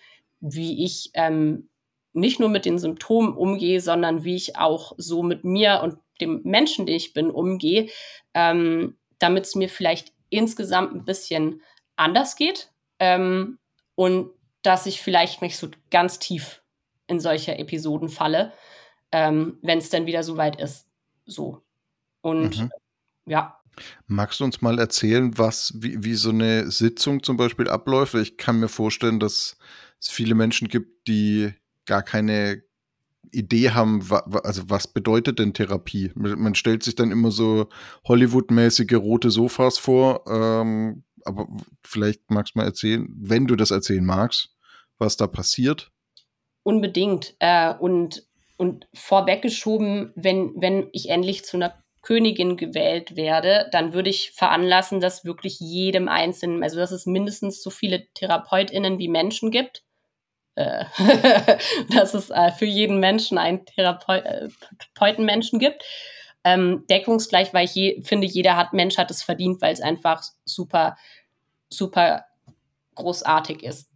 wie 0.44 0.84
ich 0.84 1.10
ähm, 1.14 1.70
nicht 2.12 2.40
nur 2.40 2.50
mit 2.50 2.66
den 2.66 2.78
Symptomen 2.78 3.34
umgehe, 3.34 3.80
sondern 3.80 4.24
wie 4.24 4.36
ich 4.36 4.58
auch 4.58 4.94
so 4.98 5.24
mit 5.24 5.44
mir 5.44 5.82
und 5.82 5.98
dem 6.22 6.42
Menschen, 6.44 6.86
den 6.86 6.96
ich 6.96 7.14
bin, 7.14 7.32
umgehe, 7.32 7.90
ähm, 8.34 8.98
damit 9.20 9.46
es 9.46 9.56
mir 9.56 9.70
vielleicht 9.70 10.14
insgesamt 10.30 10.94
ein 10.94 11.06
bisschen 11.06 11.62
anders 11.96 12.36
geht 12.36 12.72
ähm, 13.00 13.58
und 13.96 14.32
dass 14.62 14.86
ich 14.86 15.02
vielleicht 15.02 15.42
nicht 15.42 15.58
so 15.58 15.70
ganz 15.92 16.20
tief 16.20 16.62
in 17.08 17.20
solche 17.20 17.58
Episoden 17.58 18.10
falle, 18.10 18.54
ähm, 19.12 19.58
wenn 19.62 19.80
es 19.80 19.90
dann 19.90 20.06
wieder 20.06 20.24
so 20.24 20.38
weit 20.38 20.60
ist. 20.60 20.88
So. 21.26 21.64
Und 22.22 22.60
mhm. 22.60 22.70
ja. 23.26 23.60
Magst 24.08 24.40
du 24.40 24.44
uns 24.44 24.62
mal 24.62 24.78
erzählen, 24.78 25.38
was, 25.38 25.74
wie, 25.78 26.04
wie 26.04 26.14
so 26.14 26.30
eine 26.30 26.70
Sitzung 26.70 27.24
zum 27.24 27.38
Beispiel 27.38 27.70
abläuft? 27.70 28.14
Ich 28.14 28.38
kann 28.38 28.60
mir 28.60 28.68
vorstellen, 28.68 29.20
dass 29.20 29.58
es 30.04 30.10
viele 30.10 30.36
Menschen 30.36 30.68
gibt, 30.68 31.08
die 31.08 31.54
gar 31.86 32.04
keine 32.04 32.64
Idee 33.32 33.72
haben, 33.72 34.10
wa, 34.10 34.20
also 34.44 34.64
was 34.68 34.88
bedeutet 34.88 35.40
denn 35.40 35.54
Therapie? 35.54 36.12
Man 36.16 36.56
stellt 36.56 36.84
sich 36.84 36.96
dann 36.96 37.12
immer 37.12 37.32
so 37.32 37.68
Hollywood-mäßige 38.08 38.96
rote 38.96 39.32
Sofas 39.32 39.78
vor, 39.78 40.26
ähm, 40.28 41.04
aber 41.26 41.48
vielleicht 41.84 42.30
magst 42.30 42.56
du 42.56 42.60
mal 42.60 42.66
erzählen, 42.66 43.08
wenn 43.16 43.48
du 43.48 43.56
das 43.56 43.72
erzählen 43.72 44.06
magst, 44.06 44.56
was 44.98 45.18
da 45.18 45.28
passiert. 45.28 45.92
Unbedingt. 46.64 47.36
Äh, 47.40 47.74
und, 47.74 48.28
und 48.58 48.88
vorweggeschoben, 48.94 50.12
wenn, 50.16 50.54
wenn 50.58 50.90
ich 50.92 51.10
endlich 51.10 51.46
zu 51.46 51.58
einer 51.58 51.74
Königin 52.02 52.58
gewählt 52.58 53.16
werde, 53.16 53.70
dann 53.72 53.94
würde 53.94 54.10
ich 54.10 54.32
veranlassen, 54.32 55.00
dass 55.00 55.24
wirklich 55.24 55.60
jedem 55.62 56.10
Einzelnen, 56.10 56.62
also 56.62 56.78
dass 56.78 56.92
es 56.92 57.06
mindestens 57.06 57.64
so 57.64 57.70
viele 57.70 58.06
TherapeutInnen 58.14 59.00
wie 59.00 59.08
Menschen 59.08 59.52
gibt, 59.52 59.84
äh, 60.56 60.86
dass 61.90 62.14
es 62.14 62.30
äh, 62.30 62.52
für 62.52 62.66
jeden 62.66 63.00
Menschen 63.00 63.38
einen 63.38 63.66
Therapeutenmenschen 63.66 65.60
äh, 65.60 65.66
gibt. 65.66 65.84
Ähm, 66.44 66.86
deckungsgleich, 66.90 67.54
weil 67.54 67.66
ich 67.66 67.76
je, 67.76 68.02
finde, 68.04 68.28
jeder 68.28 68.58
hat, 68.58 68.74
Mensch 68.74 68.98
hat 68.98 69.10
es 69.12 69.24
verdient, 69.24 69.62
weil 69.62 69.74
es 69.74 69.82
einfach 69.82 70.22
super, 70.44 70.98
super 71.70 72.26
großartig 72.96 73.64
ist. 73.64 73.90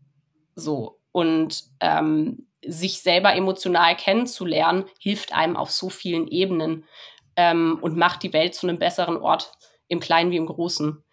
So. 0.55 0.99
Und 1.11 1.63
ähm, 1.81 2.47
sich 2.65 3.01
selber 3.01 3.35
emotional 3.35 3.95
kennenzulernen, 3.95 4.85
hilft 4.99 5.33
einem 5.33 5.57
auf 5.57 5.71
so 5.71 5.89
vielen 5.89 6.27
Ebenen 6.27 6.85
ähm, 7.35 7.79
und 7.81 7.97
macht 7.97 8.23
die 8.23 8.33
Welt 8.33 8.55
zu 8.55 8.67
einem 8.67 8.79
besseren 8.79 9.17
Ort, 9.17 9.51
im 9.87 9.99
Kleinen 9.99 10.31
wie 10.31 10.37
im 10.37 10.47
Großen. 10.47 11.03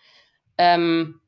Ähm, 0.59 1.21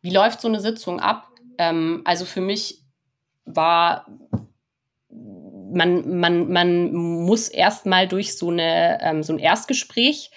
wie 0.00 0.10
läuft 0.10 0.40
so 0.40 0.48
eine 0.48 0.60
Sitzung 0.60 1.00
ab? 1.00 1.28
Ähm, 1.58 2.02
also 2.04 2.24
für 2.24 2.40
mich 2.40 2.82
war 3.44 4.06
man, 5.74 6.18
man, 6.18 6.50
man 6.50 6.92
muss 6.92 7.48
erstmal 7.48 8.08
durch 8.08 8.36
so, 8.36 8.50
eine, 8.50 8.98
ähm, 9.02 9.22
so 9.22 9.32
ein 9.32 9.38
Erstgespräch. 9.38 10.30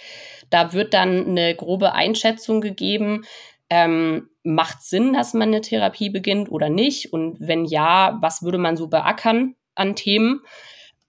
Da 0.49 0.73
wird 0.73 0.93
dann 0.93 1.27
eine 1.27 1.55
grobe 1.55 1.93
Einschätzung 1.93 2.61
gegeben. 2.61 3.25
Ähm, 3.69 4.29
macht 4.43 4.81
Sinn, 4.81 5.13
dass 5.13 5.33
man 5.33 5.49
eine 5.49 5.61
Therapie 5.61 6.09
beginnt 6.09 6.49
oder 6.49 6.69
nicht? 6.69 7.13
Und 7.13 7.37
wenn 7.39 7.65
ja, 7.65 8.17
was 8.21 8.43
würde 8.43 8.57
man 8.57 8.77
so 8.77 8.87
beackern 8.87 9.55
an 9.75 9.95
Themen? 9.95 10.41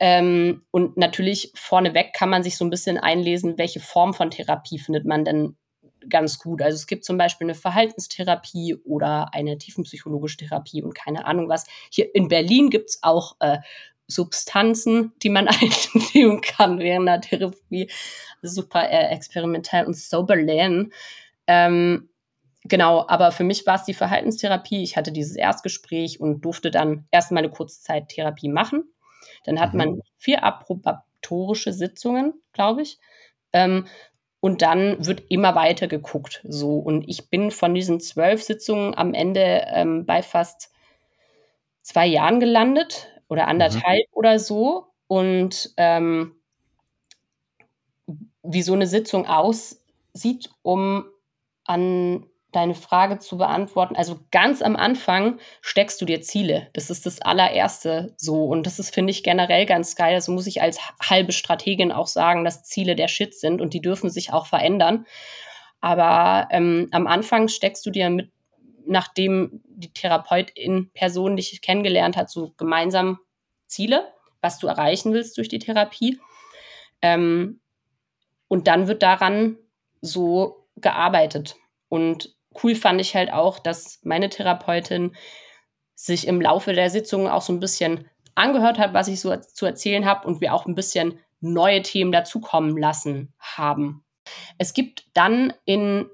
Ähm, 0.00 0.62
und 0.70 0.96
natürlich 0.96 1.52
vorneweg 1.54 2.12
kann 2.12 2.30
man 2.30 2.42
sich 2.42 2.56
so 2.56 2.64
ein 2.64 2.70
bisschen 2.70 2.98
einlesen, 2.98 3.58
welche 3.58 3.80
Form 3.80 4.14
von 4.14 4.30
Therapie 4.30 4.78
findet 4.78 5.04
man 5.04 5.24
denn 5.24 5.56
ganz 6.08 6.38
gut. 6.38 6.62
Also 6.62 6.76
es 6.76 6.86
gibt 6.86 7.04
zum 7.04 7.18
Beispiel 7.18 7.46
eine 7.46 7.54
Verhaltenstherapie 7.54 8.76
oder 8.84 9.32
eine 9.34 9.58
tiefenpsychologische 9.58 10.38
Therapie 10.38 10.82
und 10.82 10.94
keine 10.94 11.26
Ahnung 11.26 11.48
was. 11.48 11.64
Hier 11.90 12.14
in 12.14 12.28
Berlin 12.28 12.70
gibt 12.70 12.90
es 12.90 13.02
auch 13.02 13.36
äh, 13.40 13.58
Substanzen, 14.06 15.12
die 15.22 15.28
man 15.28 15.48
einnehmen 16.14 16.40
kann 16.40 16.78
während 16.78 17.06
der 17.08 17.20
Therapie. 17.20 17.90
Super 18.42 18.88
äh, 18.90 19.08
experimentell 19.08 19.86
und 19.86 19.96
sober 19.96 20.36
lernen. 20.36 20.92
Ähm, 21.46 22.08
genau, 22.64 23.06
aber 23.08 23.32
für 23.32 23.44
mich 23.44 23.66
war 23.66 23.76
es 23.76 23.84
die 23.84 23.94
Verhaltenstherapie. 23.94 24.82
Ich 24.82 24.96
hatte 24.96 25.12
dieses 25.12 25.36
Erstgespräch 25.36 26.20
und 26.20 26.40
durfte 26.40 26.70
dann 26.70 27.06
erstmal 27.10 27.44
eine 27.44 27.52
Kurzzeit 27.52 28.08
Therapie 28.08 28.48
machen. 28.48 28.84
Dann 29.44 29.60
hat 29.60 29.72
mhm. 29.74 29.78
man 29.78 30.00
vier 30.16 30.42
approbatorische 30.42 31.72
Sitzungen, 31.72 32.34
glaube 32.52 32.82
ich. 32.82 32.98
Ähm, 33.52 33.86
und 34.40 34.62
dann 34.62 35.04
wird 35.04 35.25
immer 35.28 35.54
weiter 35.54 35.88
geguckt. 35.88 36.45
So. 36.49 36.78
Und 36.78 37.09
ich 37.09 37.28
bin 37.28 37.50
von 37.50 37.75
diesen 37.75 38.00
zwölf 38.00 38.42
Sitzungen 38.42 38.97
am 38.97 39.14
Ende 39.14 39.64
ähm, 39.68 40.07
bei 40.07 40.23
fast 40.23 40.71
zwei 41.83 42.07
Jahren 42.07 42.38
gelandet 42.38 43.09
oder 43.28 43.49
anderthalb 43.49 44.07
mhm. 44.11 44.16
oder 44.16 44.38
so. 44.38 44.87
Und 45.09 45.73
ähm, 45.76 46.37
wie 48.42 48.62
so 48.62 48.75
eine 48.75 48.87
Sitzung 48.87 49.26
aussieht, 49.26 50.50
um 50.62 51.07
an 51.64 52.26
deine 52.58 52.74
Frage 52.74 53.20
zu 53.20 53.38
beantworten. 53.38 53.94
Also 53.94 54.18
ganz 54.32 54.62
am 54.62 54.74
Anfang 54.74 55.38
steckst 55.60 56.00
du 56.00 56.04
dir 56.04 56.20
Ziele. 56.20 56.68
Das 56.72 56.90
ist 56.90 57.06
das 57.06 57.22
allererste 57.22 58.14
so. 58.16 58.44
Und 58.44 58.66
das 58.66 58.78
ist, 58.80 58.92
finde 58.92 59.12
ich, 59.12 59.22
generell 59.22 59.64
ganz 59.64 59.94
geil. 59.94 60.14
Also 60.14 60.32
muss 60.32 60.48
ich 60.48 60.60
als 60.60 60.80
halbe 61.00 61.32
Strategin 61.32 61.92
auch 61.92 62.08
sagen, 62.08 62.44
dass 62.44 62.64
Ziele 62.64 62.96
der 62.96 63.08
Shit 63.08 63.34
sind 63.34 63.60
und 63.60 63.74
die 63.74 63.80
dürfen 63.80 64.10
sich 64.10 64.32
auch 64.32 64.46
verändern. 64.46 65.06
Aber 65.80 66.48
ähm, 66.50 66.88
am 66.90 67.06
Anfang 67.06 67.46
steckst 67.46 67.86
du 67.86 67.90
dir 67.90 68.10
mit, 68.10 68.32
nachdem 68.84 69.62
die 69.68 69.92
Therapeutin 69.92 70.90
Person 70.92 71.36
dich 71.36 71.62
kennengelernt 71.62 72.16
hat, 72.16 72.28
so 72.28 72.54
gemeinsam 72.56 73.20
Ziele, 73.66 74.12
was 74.40 74.58
du 74.58 74.66
erreichen 74.66 75.12
willst 75.12 75.38
durch 75.38 75.48
die 75.48 75.60
Therapie. 75.60 76.18
Ähm, 77.02 77.60
und 78.48 78.66
dann 78.66 78.88
wird 78.88 79.04
daran 79.04 79.58
so 80.00 80.66
gearbeitet. 80.76 81.54
Und 81.88 82.38
cool 82.62 82.74
fand 82.74 83.00
ich 83.00 83.14
halt 83.14 83.32
auch, 83.32 83.58
dass 83.58 84.00
meine 84.02 84.28
Therapeutin 84.28 85.14
sich 85.94 86.26
im 86.26 86.40
Laufe 86.40 86.72
der 86.72 86.90
Sitzung 86.90 87.28
auch 87.28 87.42
so 87.42 87.52
ein 87.52 87.60
bisschen 87.60 88.08
angehört 88.34 88.78
hat, 88.78 88.94
was 88.94 89.08
ich 89.08 89.20
so 89.20 89.34
zu 89.36 89.66
erzählen 89.66 90.06
habe 90.06 90.26
und 90.26 90.40
wir 90.40 90.54
auch 90.54 90.66
ein 90.66 90.74
bisschen 90.74 91.18
neue 91.40 91.82
Themen 91.82 92.12
dazukommen 92.12 92.76
lassen 92.76 93.32
haben. 93.38 94.04
Es 94.58 94.74
gibt 94.74 95.06
dann 95.14 95.52
in 95.64 96.06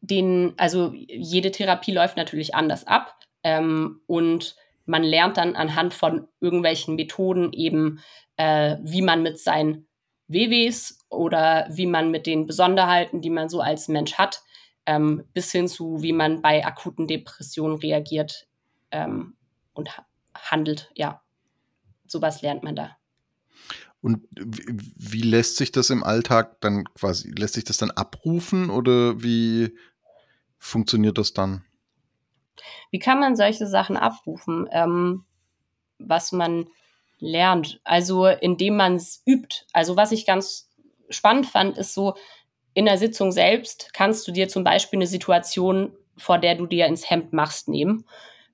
den, 0.00 0.54
also 0.56 0.92
jede 0.94 1.50
Therapie 1.50 1.92
läuft 1.92 2.16
natürlich 2.16 2.54
anders 2.54 2.86
ab 2.86 3.16
ähm, 3.42 4.00
und 4.06 4.56
man 4.86 5.02
lernt 5.02 5.36
dann 5.36 5.56
anhand 5.56 5.94
von 5.94 6.26
irgendwelchen 6.40 6.96
Methoden 6.96 7.52
eben, 7.52 8.00
äh, 8.36 8.76
wie 8.82 9.02
man 9.02 9.22
mit 9.22 9.38
seinen 9.38 9.86
WWs 10.28 10.98
oder 11.08 11.66
wie 11.70 11.86
man 11.86 12.10
mit 12.10 12.26
den 12.26 12.46
Besonderheiten, 12.46 13.20
die 13.20 13.30
man 13.30 13.48
so 13.48 13.60
als 13.60 13.88
Mensch 13.88 14.14
hat, 14.14 14.42
ähm, 14.90 15.24
bis 15.32 15.52
hin 15.52 15.68
zu, 15.68 16.02
wie 16.02 16.12
man 16.12 16.42
bei 16.42 16.66
akuten 16.66 17.06
Depressionen 17.06 17.78
reagiert 17.78 18.48
ähm, 18.90 19.36
und 19.72 19.96
ha 19.96 20.04
handelt. 20.34 20.90
Ja, 20.96 21.22
sowas 22.06 22.42
lernt 22.42 22.64
man 22.64 22.74
da. 22.74 22.96
Und 24.00 24.26
wie, 24.34 25.20
lässt 25.20 25.56
sich 25.56 25.70
das 25.70 25.90
im 25.90 26.02
Alltag 26.02 26.60
dann 26.60 26.84
quasi, 26.94 27.30
lässt 27.30 27.54
sich 27.54 27.64
das 27.64 27.76
dann 27.76 27.90
abrufen 27.92 28.70
oder 28.70 29.22
wie 29.22 29.76
funktioniert 30.58 31.18
das 31.18 31.34
dann? 31.34 31.64
Wie 32.90 32.98
kann 32.98 33.20
man 33.20 33.36
solche 33.36 33.66
Sachen 33.66 33.96
abrufen? 33.96 34.68
Ähm, 34.72 35.24
was 35.98 36.32
man 36.32 36.68
lernt, 37.18 37.80
also 37.84 38.26
indem 38.26 38.76
man 38.76 38.94
es 38.94 39.22
übt. 39.26 39.66
Also 39.72 39.96
was 39.96 40.10
ich 40.10 40.26
ganz 40.26 40.70
spannend 41.10 41.46
fand, 41.46 41.76
ist 41.76 41.94
so, 41.94 42.14
in 42.74 42.84
der 42.84 42.98
Sitzung 42.98 43.32
selbst 43.32 43.90
kannst 43.92 44.26
du 44.26 44.32
dir 44.32 44.48
zum 44.48 44.64
Beispiel 44.64 44.98
eine 44.98 45.06
Situation, 45.06 45.96
vor 46.16 46.38
der 46.38 46.54
du 46.54 46.66
dir 46.66 46.86
ins 46.86 47.08
Hemd 47.08 47.32
machst, 47.32 47.68
nehmen. 47.68 48.04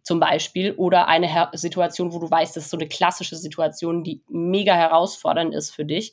Zum 0.03 0.21
Beispiel. 0.21 0.73
Oder 0.73 1.09
eine 1.09 1.27
Her 1.27 1.51
Situation, 1.53 2.13
wo 2.13 2.19
du 2.19 2.31
weißt, 2.31 2.57
das 2.57 2.65
ist 2.65 2.71
so 2.71 2.77
eine 2.77 2.89
klassische 2.89 3.37
Situation, 3.37 4.05
die 4.05 4.23
mega 4.29 4.75
herausfordernd 4.75 5.55
ist 5.55 5.71
für 5.71 5.85
dich. 5.85 6.13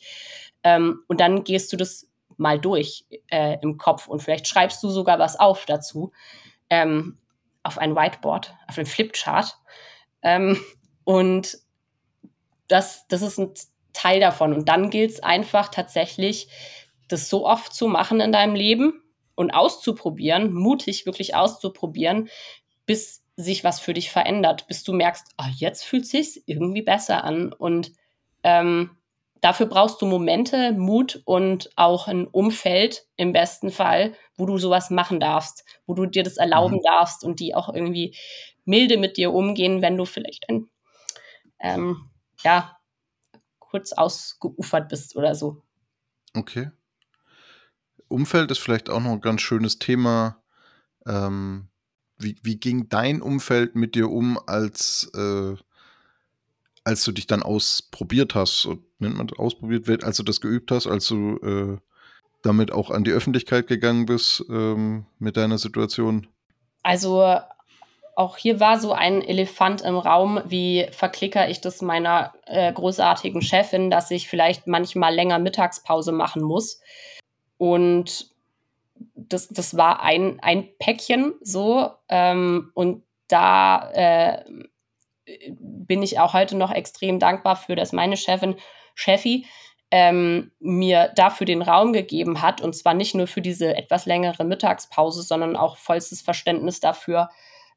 Ähm, 0.64 1.02
und 1.08 1.20
dann 1.20 1.44
gehst 1.44 1.72
du 1.72 1.78
das 1.78 2.08
mal 2.38 2.60
durch 2.60 3.06
äh, 3.30 3.58
im 3.62 3.78
Kopf 3.78 4.08
und 4.08 4.22
vielleicht 4.22 4.48
schreibst 4.48 4.82
du 4.82 4.90
sogar 4.90 5.20
was 5.20 5.40
auf 5.40 5.66
dazu, 5.66 6.12
ähm, 6.70 7.20
auf 7.62 7.78
ein 7.78 7.96
Whiteboard, 7.96 8.56
auf 8.68 8.78
ein 8.78 8.86
Flipchart. 8.86 9.58
Ähm, 10.24 10.60
und 11.04 11.58
das, 12.68 13.06
das 13.08 13.22
ist 13.22 13.38
ein 13.38 13.54
Teil 13.94 14.20
davon. 14.20 14.54
Und 14.54 14.68
dann 14.70 14.90
gilt 14.90 15.12
es 15.12 15.24
einfach 15.24 15.70
tatsächlich, 15.70 16.48
das 17.14 17.30
so 17.30 17.46
oft 17.48 17.74
zu 17.74 17.88
machen 17.88 18.20
in 18.20 18.32
deinem 18.32 18.56
Leben 18.56 19.02
und 19.36 19.52
auszuprobieren, 19.52 20.54
mutig 20.54 21.06
wirklich 21.06 21.36
auszuprobieren, 21.36 22.30
bis 22.86 23.24
sich 23.36 23.64
was 23.64 23.80
für 23.80 23.94
dich 23.94 24.12
verändert, 24.12 24.68
bis 24.68 24.84
du 24.84 24.94
merkst, 24.94 25.26
oh, 25.40 25.50
jetzt 25.56 25.84
fühlt 25.84 26.06
sich 26.06 26.44
irgendwie 26.46 26.82
besser 26.82 27.24
an. 27.24 27.52
Und 27.52 27.92
ähm, 28.44 28.92
dafür 29.42 29.66
brauchst 29.66 30.02
du 30.02 30.06
Momente, 30.06 30.74
Mut 30.74 31.22
und 31.26 31.72
auch 31.76 32.08
ein 32.08 32.28
Umfeld 32.28 33.08
im 33.16 33.34
besten 33.34 33.72
Fall, 33.72 34.14
wo 34.36 34.46
du 34.46 34.58
sowas 34.58 34.90
machen 34.90 35.20
darfst, 35.20 35.66
wo 35.88 35.94
du 35.94 36.06
dir 36.06 36.24
das 36.24 36.38
erlauben 36.38 36.78
mhm. 36.78 36.84
darfst 36.84 37.24
und 37.24 37.40
die 37.40 37.56
auch 37.56 37.74
irgendwie 37.74 38.16
milde 38.66 38.98
mit 38.98 39.18
dir 39.18 39.34
umgehen, 39.34 39.82
wenn 39.82 39.98
du 39.98 40.06
vielleicht 40.06 40.48
ein, 40.50 40.70
ähm, 41.60 42.10
ja, 42.44 42.78
kurz 43.60 43.94
ausgeufert 43.94 44.90
bist 44.90 45.16
oder 45.16 45.34
so. 45.34 45.64
Okay. 46.36 46.70
Umfeld 48.14 48.52
ist 48.52 48.60
vielleicht 48.60 48.90
auch 48.90 49.02
noch 49.02 49.12
ein 49.12 49.22
ganz 49.22 49.42
schönes 49.42 49.80
Thema. 49.80 50.38
Ähm, 51.06 51.68
wie, 52.18 52.38
wie 52.42 52.58
ging 52.58 52.88
dein 52.88 53.22
Umfeld 53.22 53.76
mit 53.76 53.96
dir 53.96 54.10
um, 54.10 54.40
als, 54.48 55.12
äh, 55.16 55.56
als 56.84 57.04
du 57.04 57.12
dich 57.12 57.28
dann 57.28 57.44
ausprobiert 57.44 58.36
hast? 58.36 58.70
Nennt 59.00 59.18
man 59.18 59.28
das 59.28 59.40
ausprobiert, 59.40 60.04
als 60.04 60.18
du 60.18 60.24
das 60.24 60.42
geübt 60.42 60.72
hast, 60.72 60.88
als 60.88 61.08
du 61.08 61.38
äh, 61.38 61.78
damit 62.44 62.72
auch 62.72 62.92
an 62.92 63.04
die 63.04 63.12
Öffentlichkeit 63.12 63.68
gegangen 63.68 64.06
bist 64.06 64.46
ähm, 64.50 65.06
mit 65.20 65.36
deiner 65.36 65.58
Situation? 65.58 66.28
Also 66.84 67.40
auch 68.16 68.38
hier 68.38 68.60
war 68.60 68.80
so 68.80 68.94
ein 68.94 69.22
Elefant 69.22 69.82
im 69.82 69.98
Raum, 69.98 70.42
wie 70.46 70.88
verklicker 70.92 71.50
ich 71.50 71.62
das 71.62 71.82
meiner 71.82 72.34
äh, 72.46 72.72
großartigen 72.72 73.42
Chefin, 73.42 73.90
dass 73.90 74.12
ich 74.12 74.28
vielleicht 74.28 74.68
manchmal 74.68 75.16
länger 75.16 75.40
Mittagspause 75.40 76.12
machen 76.12 76.44
muss. 76.44 76.80
Und 77.58 78.34
das, 79.16 79.48
das 79.50 79.78
war 79.78 80.02
ein, 80.02 80.40
ein 80.42 80.70
Päckchen 80.80 81.34
so. 81.42 81.92
Ähm, 82.10 82.72
und 82.74 83.04
da 83.28 83.92
äh, 83.92 84.44
bin 85.58 86.04
ich 86.04 86.20
auch 86.20 86.34
heute 86.34 86.56
noch 86.58 86.72
extrem 86.72 87.20
dankbar 87.20 87.56
für, 87.56 87.76
dass 87.76 87.94
meine 87.94 88.18
Chefin, 88.18 88.56
Chefi, 88.96 89.46
ähm, 89.92 90.52
mir 90.60 91.12
dafür 91.16 91.46
den 91.46 91.62
Raum 91.62 91.94
gegeben 91.94 92.42
hat. 92.42 92.62
Und 92.62 92.76
zwar 92.76 92.94
nicht 92.94 93.14
nur 93.16 93.28
für 93.28 93.42
diese 93.42 93.76
etwas 93.76 94.06
längere 94.06 94.44
Mittagspause, 94.44 95.22
sondern 95.22 95.56
auch 95.56 95.78
vollstes 95.78 96.22
Verständnis 96.22 96.80
dafür 96.80 97.30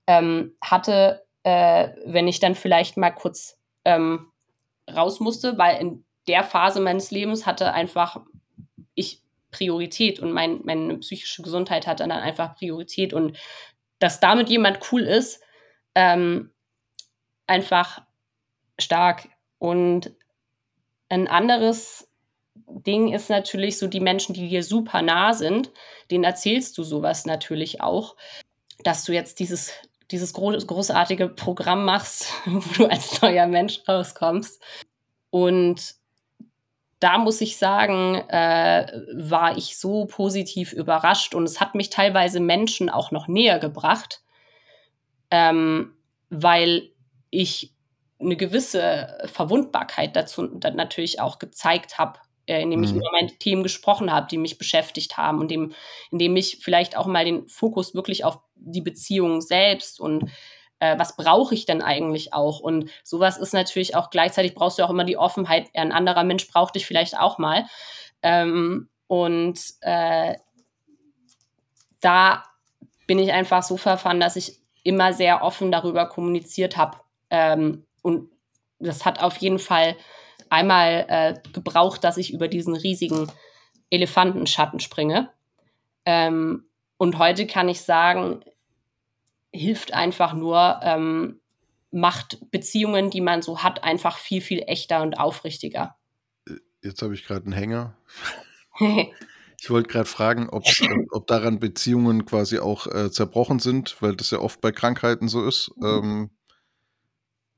ähm, 0.07 0.57
hatte, 0.63 1.27
äh, 1.43 1.91
wenn 2.07 2.27
ich 2.27 2.41
dann 2.41 2.55
vielleicht 2.55 2.97
mal 2.97 3.11
kurz 3.11 3.59
ähm, 3.85 4.33
raus 4.91 5.21
musste, 5.21 5.59
weil 5.59 5.81
in 5.81 6.05
der 6.27 6.43
Phase 6.43 6.81
meines 6.81 7.11
Lebens 7.11 7.47
hatte 7.47 7.73
einfach 7.73 8.21
ich 8.95 9.23
Priorität 9.57 10.21
und 10.21 10.33
mein, 10.33 10.61
meine 10.65 10.99
psychische 10.99 11.43
Gesundheit 11.43 11.87
hat 11.87 12.01
dann 12.01 12.13
einfach 12.13 12.57
Priorität 12.57 13.15
und 13.15 13.39
dass 13.99 14.21
damit 14.21 14.51
jemand 14.51 14.93
cool 14.93 15.03
ist, 15.03 15.41
ähm, 15.95 16.51
einfach 17.47 18.03
stark. 18.79 19.29
Und 19.59 20.13
ein 21.09 21.27
anderes 21.27 22.11
Ding 22.55 23.13
ist 23.13 23.31
natürlich 23.31 23.79
so 23.79 23.87
die 23.87 24.01
Menschen, 24.01 24.35
die 24.35 24.49
dir 24.49 24.63
super 24.63 25.01
nah 25.01 25.33
sind, 25.33 25.73
denen 26.11 26.25
erzählst 26.25 26.77
du 26.77 26.83
sowas 26.83 27.25
natürlich 27.25 27.81
auch, 27.81 28.17
dass 28.85 29.05
du 29.05 29.13
jetzt 29.13 29.41
dieses, 29.41 29.73
dieses 30.11 30.35
großartige 30.35 31.29
Programm 31.29 31.87
machst, 31.87 32.27
wo 32.45 32.61
du 32.75 32.91
als 32.91 33.23
neuer 33.23 33.47
Mensch 33.47 33.81
rauskommst. 33.89 34.63
Und 35.31 35.97
da 36.99 37.19
muss 37.19 37.41
ich 37.41 37.59
sagen, 37.59 38.15
äh, 38.29 38.87
war 39.15 39.57
ich 39.57 39.77
so 39.77 40.07
positiv 40.07 40.73
überrascht 40.73 41.35
und 41.35 41.45
es 41.45 41.61
hat 41.61 41.75
mich 41.75 41.91
teilweise 41.91 42.41
Menschen 42.41 42.89
auch 42.89 43.11
noch 43.11 43.29
näher 43.29 43.59
gebracht, 43.59 44.23
ähm, 45.31 45.95
weil 46.31 46.91
ich 47.31 47.75
eine 48.19 48.37
gewisse 48.37 49.19
Verwundbarkeit 49.27 50.17
dazu 50.17 50.47
dann 50.47 50.77
natürlich 50.77 51.21
auch 51.21 51.39
gezeigt 51.39 51.99
habe, 51.99 52.19
äh, 52.47 52.63
indem 52.63 52.83
ich 52.83 52.93
mhm. 52.93 52.99
über 52.99 53.13
meine 53.13 53.37
Themen 53.39 53.63
gesprochen 53.63 54.11
habe, 54.11 54.29
die 54.31 54.39
mich 54.39 54.57
beschäftigt 54.57 55.19
haben 55.19 55.41
und 55.41 55.51
dem, 55.51 55.75
indem 56.11 56.35
ich 56.37 56.59
vielleicht 56.63 56.97
auch 56.97 57.07
mal 57.07 57.25
den 57.25 57.47
Fokus 57.47 57.95
wirklich 57.95 58.25
auf 58.25 58.39
die 58.55 58.81
Beziehung 58.81 59.43
selbst 59.43 60.01
und 60.01 60.31
äh, 60.79 60.99
was 60.99 61.17
brauche 61.17 61.55
ich 61.55 61.67
denn 61.67 61.83
eigentlich 61.83 62.33
auch? 62.33 62.61
Und 62.61 62.91
sowas 63.03 63.39
ist 63.39 63.55
natürlich 63.55 63.97
auch 63.97 64.11
gleichzeitig 64.11 64.55
brauchst 64.55 64.79
du 64.79 64.85
auch 64.85 64.91
immer 64.91 65.05
die 65.05 65.17
Offenheit, 65.17 65.69
ein 65.75 65.93
anderer 65.93 66.25
Mensch 66.25 66.47
braucht 66.49 66.75
dich 66.75 66.87
vielleicht 66.87 67.19
auch 67.19 67.39
mal. 67.39 67.65
Ähm, 68.23 68.89
und 69.07 69.61
äh, 69.81 70.35
da 72.01 72.45
bin 73.07 73.19
ich 73.19 73.33
einfach 73.33 73.63
so 73.63 73.77
verfahren, 73.77 74.21
dass 74.21 74.37
ich 74.37 74.61
immer 74.83 75.13
sehr 75.13 75.43
offen 75.43 75.73
darüber 75.73 76.07
kommuniziert 76.07 76.77
habe. 76.77 76.99
Ähm, 77.31 77.87
und 78.03 78.31
das 78.79 79.05
hat 79.05 79.23
auf 79.23 79.37
jeden 79.39 79.59
Fall 79.59 79.97
einmal 80.51 81.07
äh, 81.09 81.35
gebraucht, 81.53 82.05
dass 82.05 82.17
ich 82.17 82.33
über 82.33 82.49
diesen 82.49 82.77
riesigen 82.77 83.31
Elefantenschatten 83.91 84.81
springe. 84.81 85.31
Ähm, 86.05 86.69
und 86.99 87.19
heute 87.19 87.47
kann 87.47 87.69
ich 87.69 87.81
sagen, 87.81 88.45
hilft 89.57 89.93
einfach 89.95 90.35
nur, 90.35 90.81
ähm, 90.83 91.41
macht 91.91 92.39
Beziehungen, 92.51 93.11
die 93.11 93.21
man 93.21 93.43
so 93.43 93.63
hat, 93.63 93.85
einfach 93.85 94.19
viel, 94.19 94.41
viel 94.41 94.63
echter 94.67 95.03
und 95.03 95.19
aufrichtiger. 95.19 95.97
Jetzt 96.83 97.03
habe 97.03 97.15
ich 97.15 97.25
gerade 97.25 97.45
einen 97.45 97.53
Hänger. 97.53 97.97
ich 98.79 99.71
wollte 99.71 99.89
gerade 99.89 100.09
fragen, 100.09 100.49
ob, 100.49 100.65
ob 101.11 101.27
daran 101.27 101.59
Beziehungen 101.59 102.27
quasi 102.27 102.59
auch 102.59 102.87
äh, 102.87 103.11
zerbrochen 103.11 103.59
sind, 103.59 103.97
weil 104.01 104.15
das 104.15 104.31
ja 104.31 104.39
oft 104.39 104.61
bei 104.61 104.73
Krankheiten 104.73 105.29
so 105.29 105.47
ist. 105.47 105.71
Mhm. 105.77 105.87
Ähm, 105.87 106.31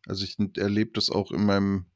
also 0.07 0.25
ich 0.25 0.37
erlebe 0.57 0.93
das 0.95 1.11
auch 1.11 1.33
in 1.33 1.45
meinem 1.45 1.87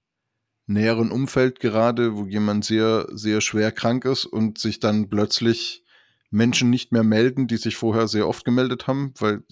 näheren 0.66 1.10
Umfeld 1.10 1.60
gerade, 1.60 2.16
wo 2.16 2.26
jemand 2.26 2.64
sehr, 2.64 3.06
sehr 3.10 3.40
schwer 3.40 3.72
krank 3.72 4.04
ist 4.04 4.24
und 4.24 4.58
sich 4.58 4.80
dann 4.80 5.08
plötzlich 5.08 5.84
Menschen 6.30 6.70
nicht 6.70 6.92
mehr 6.92 7.04
melden, 7.04 7.46
die 7.46 7.56
sich 7.56 7.76
vorher 7.76 8.08
sehr 8.08 8.28
oft 8.28 8.44
gemeldet 8.44 8.86
haben, 8.86 9.12
weil 9.18 9.42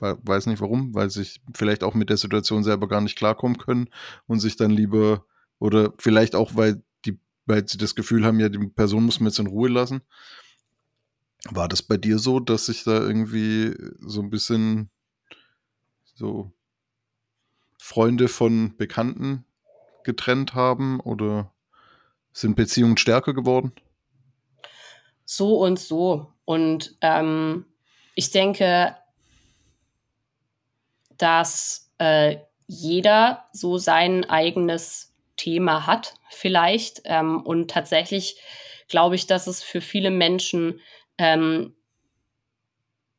weiß 0.00 0.46
nicht 0.46 0.60
warum, 0.60 0.94
weil 0.94 1.10
sich 1.10 1.40
vielleicht 1.54 1.82
auch 1.82 1.94
mit 1.94 2.10
der 2.10 2.16
Situation 2.16 2.64
selber 2.64 2.88
gar 2.88 3.00
nicht 3.00 3.16
klarkommen 3.16 3.58
können 3.58 3.88
und 4.26 4.40
sich 4.40 4.56
dann 4.56 4.70
lieber 4.70 5.24
oder 5.58 5.92
vielleicht 5.98 6.34
auch, 6.34 6.54
weil 6.54 6.82
die, 7.04 7.18
weil 7.46 7.66
sie 7.68 7.78
das 7.78 7.94
Gefühl 7.94 8.24
haben, 8.24 8.40
ja, 8.40 8.48
die 8.48 8.66
Person 8.66 9.04
muss 9.04 9.20
man 9.20 9.28
jetzt 9.28 9.38
in 9.38 9.46
Ruhe 9.46 9.68
lassen. 9.68 10.02
War 11.50 11.68
das 11.68 11.82
bei 11.82 11.96
dir 11.96 12.18
so, 12.18 12.40
dass 12.40 12.66
sich 12.66 12.84
da 12.84 13.00
irgendwie 13.00 13.74
so 14.00 14.20
ein 14.20 14.30
bisschen 14.30 14.90
so 16.14 16.52
Freunde 17.78 18.28
von 18.28 18.76
Bekannten 18.76 19.44
getrennt 20.02 20.54
haben 20.54 21.00
oder 21.00 21.52
sind 22.32 22.56
Beziehungen 22.56 22.96
stärker 22.96 23.32
geworden? 23.32 23.72
So 25.24 25.58
und 25.64 25.78
so. 25.78 26.32
Und 26.44 26.96
ähm, 27.00 27.64
ich 28.14 28.30
denke, 28.30 28.96
dass 31.18 31.90
äh, 31.98 32.36
jeder 32.66 33.44
so 33.52 33.78
sein 33.78 34.28
eigenes 34.28 35.14
Thema 35.36 35.86
hat, 35.86 36.14
vielleicht. 36.30 37.02
Ähm, 37.04 37.42
und 37.42 37.70
tatsächlich 37.70 38.40
glaube 38.88 39.14
ich, 39.14 39.26
dass 39.26 39.46
es 39.46 39.62
für 39.62 39.80
viele 39.80 40.10
Menschen, 40.10 40.80
ähm, 41.18 41.74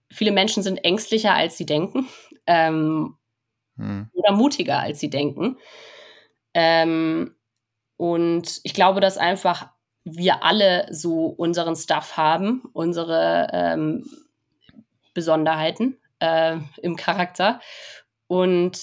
viele 0.09 0.31
Menschen 0.31 0.63
sind 0.63 0.83
ängstlicher, 0.83 1.33
als 1.33 1.57
sie 1.57 1.65
denken. 1.65 2.07
Ähm, 2.49 3.17
hm. 3.75 4.09
Oder 4.13 4.31
mutiger, 4.31 4.79
als 4.79 5.01
sie 5.01 5.09
denken. 5.09 5.57
Ähm, 6.53 7.35
und 7.97 8.61
ich 8.63 8.73
glaube, 8.73 9.01
dass 9.01 9.17
einfach 9.17 9.67
wir 10.05 10.45
alle 10.45 10.87
so 10.89 11.25
unseren 11.25 11.75
Stuff 11.75 12.15
haben, 12.15 12.63
unsere 12.71 13.49
ähm, 13.51 14.05
Besonderheiten 15.13 15.97
äh, 16.19 16.57
im 16.81 16.95
Charakter. 16.95 17.59
Und 18.27 18.79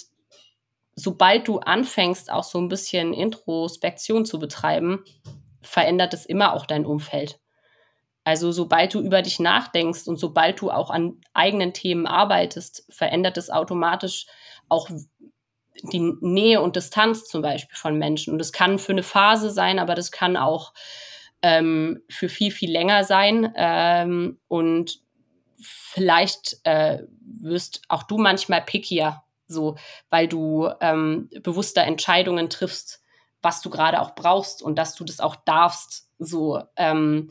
sobald 0.95 1.49
du 1.49 1.59
anfängst, 1.59 2.31
auch 2.31 2.45
so 2.45 2.59
ein 2.59 2.69
bisschen 2.69 3.13
Introspektion 3.13 4.25
zu 4.25 4.39
betreiben, 4.39 5.05
verändert 5.63 6.15
es 6.15 6.27
immer 6.27 6.55
auch 6.55 6.67
dein 6.67 6.87
Umfeld. 6.87 7.41
Also 8.25 8.53
sobald 8.53 8.95
du 8.95 9.01
über 9.01 9.21
dich 9.21 9.39
nachdenkst 9.39 10.07
und 10.07 10.19
sobald 10.19 10.61
du 10.61 10.71
auch 10.71 10.91
an 10.91 11.21
eigenen 11.35 11.75
Themen 11.75 12.07
arbeitest, 12.07 12.87
verändert 12.89 13.37
es 13.37 13.51
automatisch 13.51 14.27
auch 14.71 14.89
die 15.83 16.17
Nähe 16.21 16.63
und 16.63 16.77
Distanz 16.77 17.27
zum 17.27 17.43
Beispiel 17.43 17.77
von 17.77 17.99
Menschen. 17.99 18.33
Und 18.33 18.39
das 18.39 18.53
kann 18.53 18.79
für 18.79 18.93
eine 18.93 19.03
Phase 19.03 19.51
sein, 19.51 19.79
aber 19.79 19.95
das 19.95 20.11
kann 20.11 20.39
auch 20.39 20.73
ähm, 21.43 22.03
für 22.09 22.31
viel, 22.31 22.51
viel 22.51 22.73
länger 22.73 23.05
sein. 23.05 23.53
Ähm, 23.57 24.39
und 24.49 25.04
vielleicht 25.65 26.59
äh, 26.65 27.03
wirst 27.21 27.83
auch 27.89 28.03
du 28.05 28.19
manchmal 28.19 28.63
pickier, 28.63 29.23
so, 29.47 29.77
weil 30.11 30.29
du 30.29 30.71
ähm, 30.81 31.29
bewusster 31.43 31.83
Entscheidungen 31.83 32.51
triffst, 32.51 33.03
was 33.43 33.61
du 33.61 33.71
gerade 33.71 34.01
auch 34.01 34.15
brauchst 34.15 34.63
und 34.63 34.77
dass 34.77 34.95
du 34.95 35.05
das 35.05 35.21
auch 35.21 35.37
darfst. 35.37 36.09
So. 36.19 36.63
Ähm, 36.77 37.31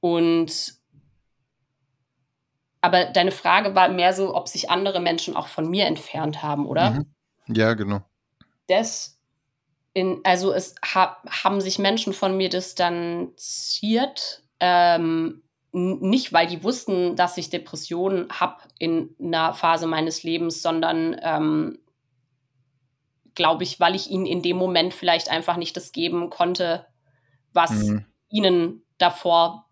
und 0.00 0.74
aber 2.80 3.06
deine 3.06 3.30
Frage 3.30 3.74
war 3.74 3.88
mehr 3.88 4.12
so, 4.12 4.34
ob 4.34 4.48
sich 4.48 4.70
andere 4.70 5.00
Menschen 5.00 5.36
auch 5.36 5.48
von 5.48 5.70
mir 5.70 5.86
entfernt 5.86 6.42
haben, 6.42 6.66
oder? 6.66 6.90
Mhm. 6.90 7.14
Ja, 7.48 7.72
genau. 7.72 8.02
Das 8.68 9.14
in, 9.94 10.20
also 10.24 10.52
es 10.52 10.74
ha, 10.84 11.16
haben 11.28 11.60
sich 11.60 11.78
Menschen 11.78 12.12
von 12.12 12.36
mir 12.36 12.50
distanziert, 12.50 14.42
ähm, 14.60 15.43
nicht 15.74 16.32
weil 16.32 16.46
die 16.46 16.62
wussten, 16.62 17.16
dass 17.16 17.36
ich 17.36 17.50
Depressionen 17.50 18.28
habe 18.30 18.62
in 18.78 19.14
einer 19.20 19.54
Phase 19.54 19.88
meines 19.88 20.22
Lebens, 20.22 20.62
sondern 20.62 21.16
ähm, 21.20 21.78
glaube 23.34 23.64
ich, 23.64 23.80
weil 23.80 23.96
ich 23.96 24.08
ihnen 24.08 24.24
in 24.24 24.40
dem 24.40 24.56
Moment 24.56 24.94
vielleicht 24.94 25.28
einfach 25.28 25.56
nicht 25.56 25.76
das 25.76 25.90
geben 25.90 26.30
konnte, 26.30 26.86
was 27.52 27.72
mhm. 27.72 28.04
ihnen 28.28 28.84
davor 28.98 29.68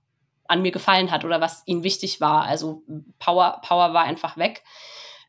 an 0.48 0.62
mir 0.62 0.72
gefallen 0.72 1.12
hat 1.12 1.24
oder 1.24 1.40
was 1.40 1.62
ihnen 1.66 1.84
wichtig 1.84 2.20
war. 2.20 2.46
Also 2.46 2.82
Power, 3.20 3.60
Power 3.64 3.94
war 3.94 4.02
einfach 4.02 4.36
weg. 4.36 4.64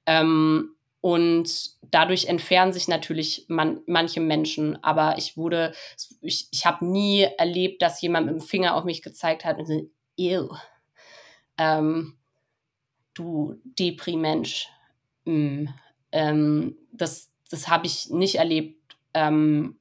Ähm, 0.08 0.76
und 1.02 1.50
dadurch 1.82 2.26
entfernen 2.26 2.74
sich 2.74 2.88
natürlich 2.88 3.46
man, 3.48 3.82
manche 3.86 4.22
Menschen. 4.22 4.84
Aber 4.84 5.20
ich 5.20 5.38
wurde, 5.38 5.74
ich, 6.22 6.48
ich 6.52 6.66
habe 6.66 6.84
nie 6.86 7.28
erlebt, 7.38 7.84
dass 7.84 8.02
jemand 8.02 8.26
mit 8.26 8.36
dem 8.36 8.42
Finger 8.42 8.76
auf 8.76 8.86
mich 8.86 9.04
gezeigt 9.04 9.46
hat 9.46 9.60
und 9.60 9.68
ew, 10.18 10.56
ähm, 11.58 12.18
du 13.14 13.60
Depri-Mensch. 13.64 14.68
Mm, 15.26 15.68
ähm, 16.12 16.78
das 16.92 17.34
das 17.54 17.68
habe 17.68 17.86
ich 17.86 18.10
nicht 18.10 18.36
erlebt. 18.36 18.98
Ähm, 19.14 19.78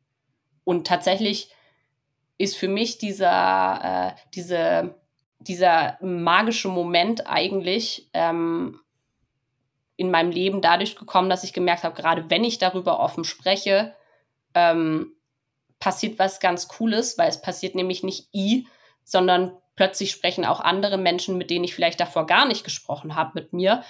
und 0.62 0.86
tatsächlich 0.86 1.50
ist 2.36 2.56
für 2.56 2.68
mich 2.68 2.98
dieser, 2.98 4.12
äh, 4.12 4.20
diese, 4.34 4.94
dieser 5.38 5.96
magische 6.02 6.68
Moment 6.68 7.26
eigentlich 7.26 8.10
ähm, 8.12 8.78
in 9.96 10.10
meinem 10.10 10.30
Leben 10.30 10.60
dadurch 10.60 10.96
gekommen, 10.96 11.30
dass 11.30 11.44
ich 11.44 11.54
gemerkt 11.54 11.82
habe, 11.82 11.94
gerade 11.94 12.28
wenn 12.28 12.44
ich 12.44 12.58
darüber 12.58 13.00
offen 13.00 13.24
spreche, 13.24 13.94
ähm, 14.54 15.14
passiert 15.78 16.18
was 16.18 16.40
ganz 16.40 16.68
Cooles, 16.68 17.16
weil 17.16 17.30
es 17.30 17.40
passiert 17.40 17.74
nämlich 17.74 18.02
nicht 18.02 18.28
i, 18.34 18.66
sondern 19.02 19.56
plötzlich 19.76 20.10
sprechen 20.10 20.44
auch 20.44 20.60
andere 20.60 20.98
Menschen, 20.98 21.38
mit 21.38 21.50
denen 21.50 21.64
ich 21.64 21.74
vielleicht 21.74 22.00
davor 22.00 22.26
gar 22.26 22.46
nicht 22.46 22.64
gesprochen 22.64 23.14
habe, 23.14 23.32
mit 23.34 23.52
mir. 23.52 23.82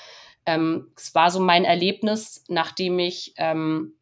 Ähm, 0.46 0.92
es 0.96 1.14
war 1.14 1.30
so 1.30 1.40
mein 1.40 1.64
Erlebnis, 1.64 2.44
nachdem 2.48 2.98
ich 2.98 3.34
ähm, 3.36 3.94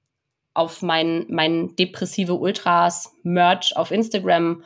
auf 0.55 0.83
mein, 0.83 1.27
mein 1.29 1.77
depressive 1.77 2.35
Ultras 2.35 3.15
Merch 3.23 3.77
auf 3.77 3.91
Instagram 3.91 4.65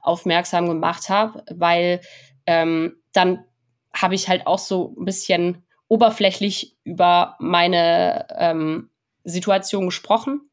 aufmerksam 0.00 0.68
gemacht 0.68 1.08
habe, 1.08 1.44
weil 1.50 2.00
ähm, 2.46 2.96
dann 3.12 3.44
habe 3.92 4.14
ich 4.14 4.28
halt 4.28 4.46
auch 4.46 4.58
so 4.58 4.94
ein 4.98 5.04
bisschen 5.04 5.64
oberflächlich 5.88 6.76
über 6.84 7.36
meine 7.38 8.26
ähm, 8.38 8.90
Situation 9.24 9.86
gesprochen. 9.86 10.50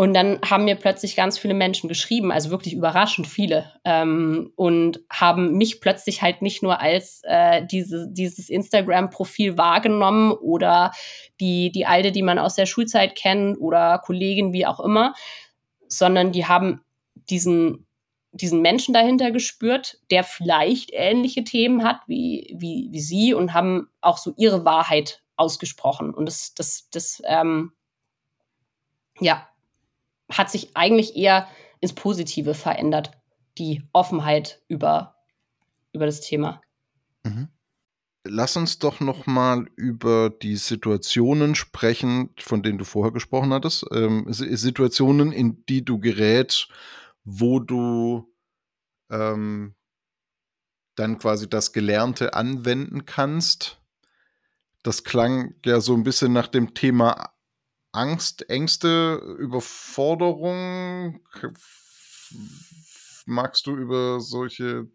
Und 0.00 0.14
dann 0.14 0.38
haben 0.48 0.64
mir 0.64 0.76
plötzlich 0.76 1.16
ganz 1.16 1.40
viele 1.40 1.54
Menschen 1.54 1.88
geschrieben, 1.88 2.30
also 2.30 2.50
wirklich 2.50 2.72
überraschend 2.72 3.26
viele, 3.26 3.72
ähm, 3.84 4.52
und 4.54 5.00
haben 5.10 5.54
mich 5.54 5.80
plötzlich 5.80 6.22
halt 6.22 6.40
nicht 6.40 6.62
nur 6.62 6.80
als 6.80 7.22
äh, 7.24 7.66
diese, 7.66 8.06
dieses 8.08 8.48
Instagram-Profil 8.48 9.58
wahrgenommen 9.58 10.30
oder 10.30 10.92
die, 11.40 11.72
die 11.72 11.84
Alte, 11.84 12.12
die 12.12 12.22
man 12.22 12.38
aus 12.38 12.54
der 12.54 12.66
Schulzeit 12.66 13.16
kennt 13.16 13.58
oder 13.58 13.98
Kollegin, 13.98 14.52
wie 14.52 14.66
auch 14.66 14.78
immer, 14.78 15.14
sondern 15.88 16.30
die 16.30 16.46
haben 16.46 16.80
diesen 17.28 17.84
diesen 18.30 18.60
Menschen 18.62 18.94
dahinter 18.94 19.32
gespürt, 19.32 19.98
der 20.12 20.22
vielleicht 20.22 20.90
ähnliche 20.92 21.42
Themen 21.42 21.82
hat 21.82 22.02
wie, 22.06 22.54
wie, 22.56 22.86
wie 22.92 23.00
sie 23.00 23.34
und 23.34 23.52
haben 23.52 23.88
auch 24.00 24.18
so 24.18 24.32
ihre 24.36 24.64
Wahrheit 24.64 25.24
ausgesprochen. 25.34 26.14
Und 26.14 26.26
das, 26.26 26.54
das, 26.54 26.88
das, 26.90 27.20
ähm, 27.24 27.72
ja, 29.18 29.48
hat 30.30 30.50
sich 30.50 30.76
eigentlich 30.76 31.16
eher 31.16 31.48
ins 31.80 31.94
Positive 31.94 32.54
verändert, 32.54 33.12
die 33.56 33.82
Offenheit 33.92 34.62
über, 34.68 35.16
über 35.92 36.06
das 36.06 36.20
Thema. 36.20 36.60
Mhm. 37.24 37.48
Lass 38.24 38.56
uns 38.56 38.78
doch 38.78 39.00
noch 39.00 39.26
mal 39.26 39.68
über 39.76 40.28
die 40.28 40.56
Situationen 40.56 41.54
sprechen, 41.54 42.30
von 42.38 42.62
denen 42.62 42.78
du 42.78 42.84
vorher 42.84 43.12
gesprochen 43.12 43.52
hattest. 43.52 43.86
Ähm, 43.92 44.26
Situationen, 44.28 45.32
in 45.32 45.64
die 45.66 45.84
du 45.84 45.98
gerätst, 45.98 46.68
wo 47.24 47.58
du 47.58 48.30
ähm, 49.10 49.74
dann 50.94 51.18
quasi 51.18 51.48
das 51.48 51.72
Gelernte 51.72 52.34
anwenden 52.34 53.06
kannst. 53.06 53.80
Das 54.82 55.04
klang 55.04 55.54
ja 55.64 55.80
so 55.80 55.94
ein 55.94 56.02
bisschen 56.02 56.32
nach 56.32 56.48
dem 56.48 56.74
Thema 56.74 57.32
Angst, 57.92 58.48
Ängste, 58.50 59.20
Überforderung. 59.38 61.20
Magst 63.26 63.66
du 63.66 63.76
über 63.76 64.20
solche 64.20 64.86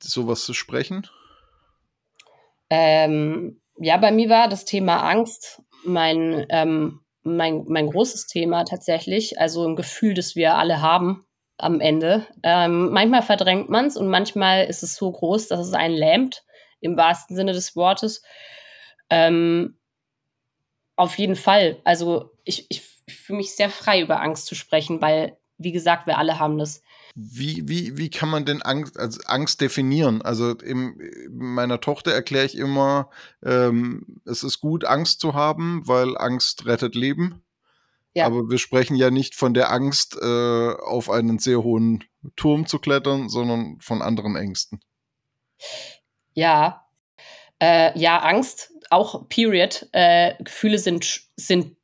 sowas 0.00 0.44
zu 0.44 0.54
sprechen? 0.54 1.06
Ähm, 2.70 3.60
ja, 3.76 3.96
bei 3.96 4.10
mir 4.10 4.28
war 4.28 4.48
das 4.48 4.64
Thema 4.64 5.08
Angst 5.08 5.62
mein, 5.84 6.46
ähm, 6.48 7.00
mein, 7.22 7.64
mein 7.68 7.88
großes 7.88 8.26
Thema 8.26 8.64
tatsächlich. 8.64 9.38
Also 9.38 9.66
ein 9.66 9.76
Gefühl, 9.76 10.14
das 10.14 10.36
wir 10.36 10.54
alle 10.54 10.80
haben 10.80 11.26
am 11.58 11.80
Ende. 11.80 12.26
Ähm, 12.42 12.90
manchmal 12.90 13.22
verdrängt 13.22 13.68
man 13.68 13.86
es 13.86 13.96
und 13.96 14.08
manchmal 14.08 14.64
ist 14.66 14.82
es 14.82 14.96
so 14.96 15.10
groß, 15.10 15.48
dass 15.48 15.60
es 15.66 15.74
einen 15.74 15.94
lähmt, 15.94 16.44
im 16.80 16.96
wahrsten 16.96 17.36
Sinne 17.36 17.52
des 17.52 17.76
Wortes. 17.76 18.22
Ähm, 19.10 19.78
auf 20.96 21.18
jeden 21.18 21.36
Fall. 21.36 21.80
Also 21.84 22.32
ich, 22.44 22.66
ich 22.68 22.82
fühle 23.08 23.38
mich 23.38 23.54
sehr 23.54 23.70
frei, 23.70 24.00
über 24.00 24.20
Angst 24.20 24.46
zu 24.46 24.54
sprechen, 24.54 25.00
weil, 25.00 25.36
wie 25.58 25.72
gesagt, 25.72 26.06
wir 26.06 26.18
alle 26.18 26.38
haben 26.38 26.58
das. 26.58 26.82
Wie, 27.14 27.68
wie, 27.68 27.98
wie 27.98 28.08
kann 28.08 28.30
man 28.30 28.46
denn 28.46 28.62
Angst, 28.62 28.98
also 28.98 29.20
Angst 29.26 29.60
definieren? 29.60 30.22
Also 30.22 30.52
im, 30.58 30.98
meiner 31.30 31.80
Tochter 31.80 32.12
erkläre 32.12 32.46
ich 32.46 32.56
immer, 32.56 33.10
ähm, 33.44 34.20
es 34.24 34.42
ist 34.42 34.60
gut, 34.60 34.84
Angst 34.84 35.20
zu 35.20 35.34
haben, 35.34 35.82
weil 35.86 36.16
Angst 36.16 36.66
rettet 36.66 36.94
Leben. 36.94 37.42
Ja. 38.14 38.26
Aber 38.26 38.50
wir 38.50 38.58
sprechen 38.58 38.96
ja 38.96 39.10
nicht 39.10 39.34
von 39.34 39.54
der 39.54 39.70
Angst, 39.70 40.16
äh, 40.20 40.74
auf 40.86 41.10
einen 41.10 41.38
sehr 41.38 41.62
hohen 41.62 42.04
Turm 42.36 42.66
zu 42.66 42.78
klettern, 42.78 43.28
sondern 43.28 43.78
von 43.80 44.02
anderen 44.02 44.36
Ängsten. 44.36 44.80
Ja, 46.34 46.86
äh, 47.58 47.96
ja, 47.98 48.18
Angst, 48.18 48.71
auch 48.92 49.28
Period. 49.28 49.88
Äh, 49.92 50.34
Gefühle 50.42 50.78
sind, 50.78 51.22
sind, 51.36 51.76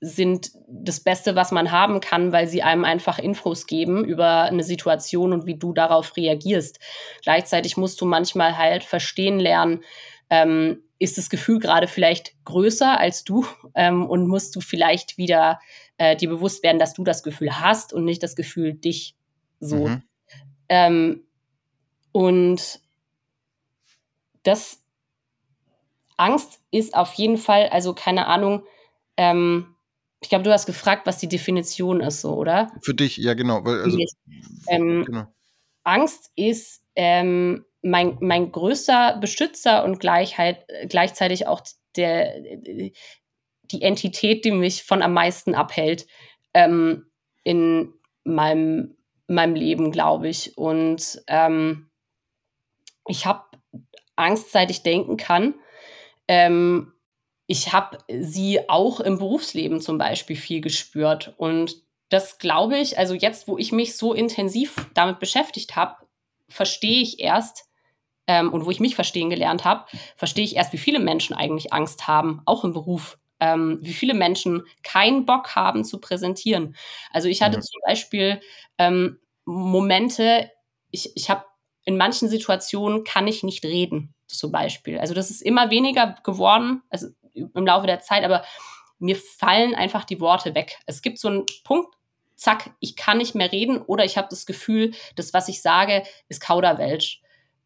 sind 0.00 0.50
das 0.68 1.00
Beste, 1.00 1.34
was 1.36 1.52
man 1.52 1.70
haben 1.70 2.00
kann, 2.00 2.32
weil 2.32 2.46
sie 2.46 2.62
einem 2.62 2.84
einfach 2.84 3.18
Infos 3.18 3.66
geben 3.66 4.04
über 4.04 4.42
eine 4.42 4.64
Situation 4.64 5.32
und 5.32 5.46
wie 5.46 5.56
du 5.56 5.72
darauf 5.72 6.16
reagierst. 6.16 6.80
Gleichzeitig 7.22 7.76
musst 7.76 8.00
du 8.00 8.06
manchmal 8.06 8.56
halt 8.58 8.84
verstehen 8.84 9.38
lernen, 9.38 9.82
ähm, 10.30 10.82
ist 10.98 11.18
das 11.18 11.28
Gefühl 11.28 11.58
gerade 11.58 11.86
vielleicht 11.86 12.34
größer 12.44 12.98
als 12.98 13.24
du 13.24 13.46
ähm, 13.74 14.08
und 14.08 14.26
musst 14.26 14.56
du 14.56 14.60
vielleicht 14.60 15.18
wieder 15.18 15.60
äh, 15.98 16.16
dir 16.16 16.28
bewusst 16.28 16.62
werden, 16.62 16.78
dass 16.78 16.94
du 16.94 17.04
das 17.04 17.22
Gefühl 17.22 17.60
hast 17.60 17.92
und 17.92 18.04
nicht 18.04 18.22
das 18.22 18.36
Gefühl 18.36 18.74
dich 18.74 19.14
so. 19.60 19.88
Mhm. 19.88 20.02
Ähm, 20.68 21.24
und 22.12 22.80
das 24.44 24.83
Angst 26.16 26.60
ist 26.70 26.94
auf 26.94 27.12
jeden 27.14 27.38
Fall, 27.38 27.68
also 27.68 27.94
keine 27.94 28.26
Ahnung, 28.26 28.64
ähm, 29.16 29.74
ich 30.20 30.30
glaube, 30.30 30.44
du 30.44 30.52
hast 30.52 30.64
gefragt, 30.66 31.06
was 31.06 31.18
die 31.18 31.28
Definition 31.28 32.00
ist, 32.00 32.22
so, 32.22 32.34
oder? 32.34 32.72
Für 32.80 32.94
dich, 32.94 33.18
ja, 33.18 33.34
genau. 33.34 33.62
Also, 33.62 33.98
ähm, 34.68 35.04
genau. 35.04 35.26
Angst 35.82 36.30
ist 36.34 36.82
ähm, 36.96 37.66
mein, 37.82 38.16
mein 38.20 38.50
größter 38.50 39.18
Beschützer 39.18 39.84
und 39.84 40.00
Gleichheit, 40.00 40.66
gleichzeitig 40.88 41.46
auch 41.46 41.60
der, 41.96 42.40
die 42.40 43.82
Entität, 43.82 44.46
die 44.46 44.50
mich 44.50 44.82
von 44.82 45.02
am 45.02 45.12
meisten 45.12 45.54
abhält 45.54 46.06
ähm, 46.54 47.06
in 47.42 47.92
meinem, 48.24 48.96
meinem 49.26 49.54
Leben, 49.54 49.92
glaube 49.92 50.28
ich. 50.28 50.56
Und 50.56 51.22
ähm, 51.26 51.90
ich 53.06 53.26
habe 53.26 53.44
Angst, 54.16 54.52
seit 54.52 54.70
ich 54.70 54.82
denken 54.82 55.18
kann. 55.18 55.54
Ähm, 56.28 56.92
ich 57.46 57.72
habe 57.72 57.98
sie 58.08 58.68
auch 58.68 59.00
im 59.00 59.18
Berufsleben 59.18 59.80
zum 59.80 59.98
Beispiel 59.98 60.36
viel 60.36 60.60
gespürt. 60.60 61.34
Und 61.36 61.82
das 62.08 62.38
glaube 62.38 62.78
ich, 62.78 62.98
also 62.98 63.14
jetzt, 63.14 63.48
wo 63.48 63.58
ich 63.58 63.72
mich 63.72 63.96
so 63.96 64.14
intensiv 64.14 64.88
damit 64.94 65.18
beschäftigt 65.18 65.76
habe, 65.76 65.96
verstehe 66.48 67.02
ich 67.02 67.20
erst, 67.20 67.68
ähm, 68.26 68.52
und 68.52 68.64
wo 68.64 68.70
ich 68.70 68.80
mich 68.80 68.94
verstehen 68.94 69.30
gelernt 69.30 69.64
habe, 69.64 69.84
verstehe 70.16 70.44
ich 70.44 70.56
erst, 70.56 70.72
wie 70.72 70.78
viele 70.78 70.98
Menschen 70.98 71.34
eigentlich 71.34 71.72
Angst 71.72 72.08
haben, 72.08 72.40
auch 72.46 72.64
im 72.64 72.72
Beruf. 72.72 73.18
Ähm, 73.40 73.78
wie 73.82 73.92
viele 73.92 74.14
Menschen 74.14 74.62
keinen 74.84 75.26
Bock 75.26 75.56
haben 75.56 75.84
zu 75.84 76.00
präsentieren. 76.00 76.76
Also 77.10 77.28
ich 77.28 77.42
hatte 77.42 77.56
ja. 77.56 77.60
zum 77.60 77.80
Beispiel 77.84 78.40
ähm, 78.78 79.18
Momente, 79.44 80.50
ich, 80.92 81.14
ich 81.16 81.28
habe 81.28 81.44
in 81.84 81.96
manchen 81.96 82.28
Situationen 82.28 83.04
kann 83.04 83.26
ich 83.26 83.42
nicht 83.42 83.64
reden, 83.64 84.14
zum 84.26 84.52
Beispiel. 84.52 84.98
Also 84.98 85.14
das 85.14 85.30
ist 85.30 85.42
immer 85.42 85.70
weniger 85.70 86.16
geworden, 86.24 86.82
also 86.90 87.08
im 87.32 87.66
Laufe 87.66 87.86
der 87.86 88.00
Zeit, 88.00 88.24
aber 88.24 88.44
mir 88.98 89.16
fallen 89.16 89.74
einfach 89.74 90.04
die 90.04 90.20
Worte 90.20 90.54
weg. 90.54 90.78
Es 90.86 91.02
gibt 91.02 91.18
so 91.18 91.28
einen 91.28 91.44
Punkt, 91.64 91.94
zack, 92.36 92.70
ich 92.80 92.96
kann 92.96 93.18
nicht 93.18 93.34
mehr 93.34 93.52
reden 93.52 93.78
oder 93.78 94.04
ich 94.04 94.16
habe 94.16 94.28
das 94.30 94.46
Gefühl, 94.46 94.92
das, 95.16 95.34
was 95.34 95.48
ich 95.48 95.62
sage, 95.62 96.02
ist 96.28 96.40
Kauderwelsch. 96.40 97.20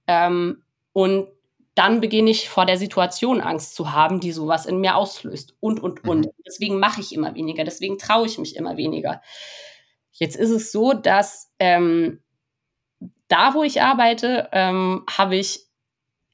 Ähm, 0.07 0.63
und 0.93 1.29
dann 1.75 2.01
beginne 2.01 2.31
ich 2.31 2.49
vor 2.49 2.67
der 2.67 2.77
Situation 2.77 3.41
Angst 3.41 3.77
zu 3.77 3.93
haben, 3.93 4.19
die 4.19 4.33
sowas 4.33 4.67
in 4.67 4.81
mir 4.81 4.97
auslöst 4.97 5.55
und, 5.61 5.81
und, 5.81 6.05
und. 6.05 6.27
Mhm. 6.27 6.31
Deswegen 6.45 6.81
mache 6.81 7.01
ich 7.01 7.15
immer 7.15 7.35
weniger, 7.37 7.63
deswegen 7.63 7.99
traue 7.99 8.27
ich 8.27 8.39
mich 8.39 8.57
immer 8.57 8.77
weniger. 8.77 9.23
Jetzt 10.11 10.37
ist 10.37 10.51
es 10.51 10.73
so, 10.73 10.93
dass 10.93 11.53
ähm, 11.61 12.21
da, 13.29 13.55
wo 13.55 13.63
ich 13.63 13.83
arbeite, 13.83 14.49
ähm, 14.53 15.05
habe 15.11 15.37
ich 15.37 15.69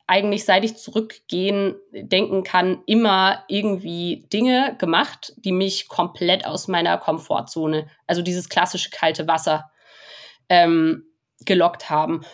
eigentlich, 0.06 0.44
seit 0.44 0.64
ich 0.64 0.76
zurückgehen 0.76 1.76
denken 1.92 2.42
kann, 2.42 2.82
immer 2.86 3.42
irgendwie 3.48 4.26
Dinge 4.32 4.76
gemacht, 4.78 5.32
die 5.36 5.52
mich 5.52 5.88
komplett 5.88 6.46
aus 6.46 6.68
meiner 6.68 6.98
Komfortzone, 6.98 7.88
also 8.06 8.20
dieses 8.20 8.48
klassische 8.48 8.90
kalte 8.90 9.26
Wasser, 9.26 9.70
ähm, 10.48 11.04
gelockt 11.40 11.88
haben. 11.88 12.24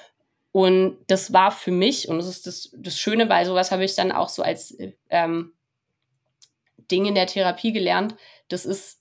Und 0.53 0.99
das 1.07 1.33
war 1.33 1.53
für 1.53 1.71
mich, 1.71 2.09
und 2.09 2.19
das 2.19 2.27
ist 2.27 2.47
das, 2.47 2.71
das 2.77 2.99
Schöne, 2.99 3.29
weil 3.29 3.47
sowas 3.47 3.71
habe 3.71 3.85
ich 3.85 3.95
dann 3.95 4.11
auch 4.11 4.29
so 4.29 4.43
als 4.43 4.77
ähm, 5.09 5.53
Ding 6.91 7.07
in 7.07 7.15
der 7.15 7.29
Therapie 7.29 7.73
gelernt, 7.73 8.17
das 8.49 8.67
ist 8.67 9.01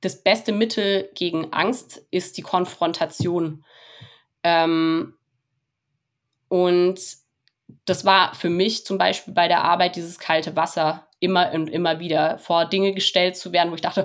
das 0.00 0.22
beste 0.22 0.52
Mittel 0.52 1.10
gegen 1.14 1.52
Angst 1.52 2.06
ist 2.12 2.36
die 2.36 2.42
Konfrontation. 2.42 3.64
Ähm, 4.42 5.14
und 6.48 7.00
das 7.84 8.04
war 8.04 8.34
für 8.34 8.50
mich 8.50 8.84
zum 8.86 8.98
Beispiel 8.98 9.34
bei 9.34 9.48
der 9.48 9.64
Arbeit 9.64 9.96
dieses 9.96 10.18
kalte 10.18 10.56
Wasser 10.56 11.06
immer 11.20 11.52
und 11.52 11.68
immer 11.68 11.98
wieder 11.98 12.38
vor 12.38 12.64
Dinge 12.64 12.92
gestellt 12.92 13.36
zu 13.36 13.52
werden, 13.52 13.70
wo 13.70 13.74
ich 13.74 13.80
dachte, 13.80 14.04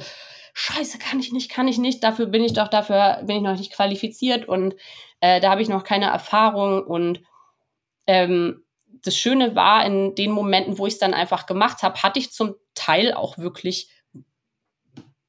Scheiße, 0.53 0.99
kann 0.99 1.19
ich 1.19 1.31
nicht, 1.31 1.49
kann 1.49 1.67
ich 1.67 1.77
nicht, 1.77 2.03
dafür 2.03 2.27
bin 2.27 2.43
ich 2.43 2.53
doch, 2.53 2.67
dafür 2.67 3.21
bin 3.23 3.37
ich 3.37 3.41
noch 3.41 3.57
nicht 3.57 3.73
qualifiziert 3.73 4.47
und 4.47 4.75
äh, 5.19 5.39
da 5.39 5.49
habe 5.51 5.61
ich 5.61 5.69
noch 5.69 5.83
keine 5.83 6.05
Erfahrung. 6.05 6.83
Und 6.85 7.21
ähm, 8.07 8.63
das 9.03 9.17
Schöne 9.17 9.55
war, 9.55 9.85
in 9.85 10.15
den 10.15 10.31
Momenten, 10.31 10.77
wo 10.77 10.85
ich 10.85 10.93
es 10.93 10.99
dann 10.99 11.13
einfach 11.13 11.45
gemacht 11.45 11.81
habe, 11.81 12.03
hatte 12.03 12.19
ich 12.19 12.31
zum 12.31 12.55
Teil 12.75 13.13
auch 13.13 13.37
wirklich, 13.37 13.89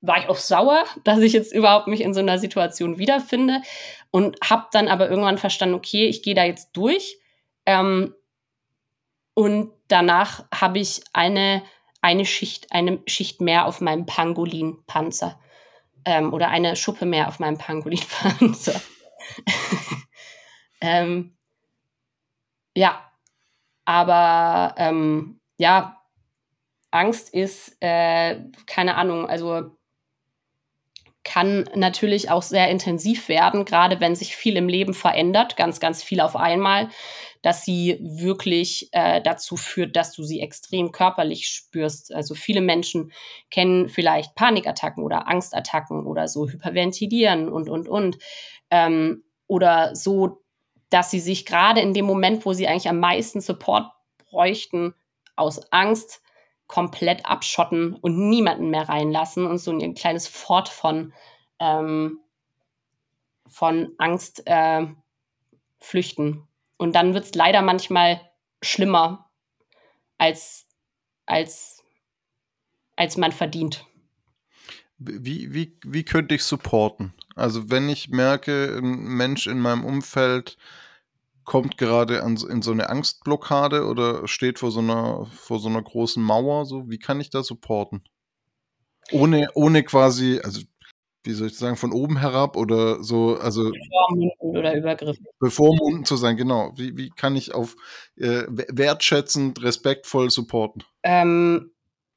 war 0.07 0.19
ich 0.19 0.29
auch 0.29 0.37
sauer, 0.37 0.85
dass 1.05 1.21
ich 1.21 1.33
jetzt 1.33 1.53
überhaupt 1.53 1.87
mich 1.87 2.01
in 2.01 2.15
so 2.15 2.21
einer 2.21 2.39
Situation 2.39 2.99
wiederfinde 2.99 3.63
und 4.11 4.37
habe 4.43 4.67
dann 4.73 4.89
aber 4.89 5.09
irgendwann 5.09 5.39
verstanden, 5.39 5.75
okay, 5.75 6.07
ich 6.07 6.23
gehe 6.23 6.35
da 6.35 6.45
jetzt 6.45 6.71
durch. 6.73 7.19
Ähm, 7.67 8.15
und 9.35 9.73
danach 9.89 10.45
habe 10.53 10.79
ich 10.79 11.03
eine 11.13 11.63
eine 12.05 12.27
Schicht, 12.27 12.71
eine 12.71 13.01
Schicht 13.07 13.41
mehr 13.41 13.65
auf 13.65 13.81
meinem 13.81 14.05
Pangolin-Panzer. 14.05 15.41
Ähm, 16.05 16.35
oder 16.35 16.51
eine 16.51 16.77
Schuppe 16.77 17.07
mehr 17.07 17.29
auf 17.29 17.39
meinem 17.39 17.57
Pangolin-Panzer. 17.57 18.79
ähm, 20.83 21.35
ja, 22.77 23.11
aber 23.87 24.75
ähm, 24.77 25.41
ja, 25.57 26.03
Angst 26.91 27.33
ist, 27.33 27.75
äh, 27.81 28.39
keine 28.67 28.97
Ahnung, 28.97 29.27
also 29.27 29.79
kann 31.25 31.65
natürlich 31.75 32.31
auch 32.31 32.43
sehr 32.43 32.69
intensiv 32.69 33.29
werden, 33.29 33.65
gerade 33.65 34.01
wenn 34.01 34.15
sich 34.15 34.37
viel 34.37 34.57
im 34.57 34.69
Leben 34.69 34.95
verändert, 34.95 35.57
ganz, 35.57 35.81
ganz 35.81 36.03
viel 36.03 36.21
auf 36.21 36.37
einmal 36.37 36.89
dass 37.45 37.63
sie 37.63 37.99
wirklich 38.01 38.89
äh, 38.93 39.21
dazu 39.21 39.59
führt, 39.59 39.97
dass 39.97 40.13
du 40.13 40.23
sie 40.23 40.41
extrem 40.41 40.93
körperlich 40.93 41.47
spürst. 41.49 42.13
Also 42.15 42.35
viele 42.35 42.63
Menschen 42.63 43.13
kennen 43.51 43.91
vielleicht 43.91 44.35
Panikattacken 44.35 45.05
oder 45.05 45.29
Angstattacken 45.29 46.07
oder 46.07 46.27
so 46.27 46.49
hyperventilieren 46.49 47.51
und, 47.51 47.69
und, 47.69 47.87
und. 47.87 48.17
Ähm, 48.71 49.25
oder 49.47 49.95
so, 49.95 50.43
dass 50.89 51.11
sie 51.11 51.21
sich 51.21 51.45
gerade 51.45 51.83
in 51.83 51.93
dem 51.93 52.07
Moment, 52.07 52.47
wo 52.47 52.55
sie 52.55 52.67
eigentlich 52.67 52.89
am 52.89 52.99
meisten 52.99 53.43
Support 53.43 53.93
bräuchten, 54.31 54.95
aus 55.37 55.71
Angst 55.71 56.23
komplett 56.67 57.27
abschotten 57.27 57.95
und 57.95 58.29
niemanden 58.29 58.71
mehr 58.71 58.89
reinlassen 58.89 59.47
und 59.47 59.59
so 59.59 59.71
ein 59.71 59.95
kleines 59.95 60.29
Fort 60.29 60.69
von, 60.69 61.13
ähm, 61.59 62.21
von 63.47 63.93
Angst 63.99 64.43
äh, 64.47 64.87
flüchten. 65.79 66.49
Und 66.77 66.95
dann 66.95 67.15
wird 67.15 67.25
es 67.25 67.35
leider 67.35 67.63
manchmal 67.63 68.21
schlimmer, 68.63 69.31
als, 70.19 70.67
als, 71.27 71.83
als 72.97 73.17
man 73.17 73.33
verdient. 73.33 73.87
Wie, 74.99 75.53
wie, 75.53 75.77
wie 75.85 76.05
könnte 76.05 76.35
ich 76.35 76.45
supporten? 76.45 77.13
Also 77.35 77.71
wenn 77.71 77.89
ich 77.89 78.09
merke, 78.09 78.79
ein 78.79 79.05
Mensch 79.17 79.47
in 79.47 79.61
meinem 79.61 79.85
Umfeld 79.85 80.57
kommt 81.45 81.79
gerade 81.79 82.23
an, 82.23 82.37
in 82.49 82.63
so 82.63 82.73
eine 82.73 82.89
Angstblockade 82.89 83.87
oder 83.87 84.27
steht 84.27 84.59
vor 84.59 84.71
so 84.71 84.81
einer, 84.81 85.27
vor 85.27 85.59
so 85.59 85.69
einer 85.69 85.83
großen 85.83 86.23
Mauer, 86.23 86.67
so 86.67 86.89
wie 86.89 86.99
kann 86.99 87.21
ich 87.21 87.31
da 87.31 87.43
supporten? 87.43 88.05
Ohne, 89.13 89.49
ohne 89.55 89.83
quasi, 89.83 90.41
also 90.43 90.61
wie 91.25 91.33
soll 91.33 91.49
ich 91.49 91.57
sagen, 91.57 91.77
von 91.77 91.93
oben 91.93 92.19
herab 92.19 92.57
oder 92.57 93.03
so, 93.03 93.39
also 93.39 93.71
bevormunden 93.71 94.33
oder 94.39 94.77
übergriffen. 94.77 95.27
Bevormunden 95.41 96.05
zu 96.05 96.17
sein, 96.17 96.37
genau. 96.37 96.73
Wie, 96.77 96.97
wie 96.97 97.11
kann 97.11 97.35
ich 97.35 97.55
auf 97.55 97.77
äh, 98.17 98.45
wertschätzend, 98.49 99.63
respektvoll 99.63 100.31
supporten? 100.31 100.85
Ähm, 101.03 101.73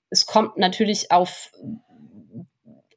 es 0.10 0.26
kommt 0.26 0.58
natürlich 0.58 1.12
auf 1.12 1.52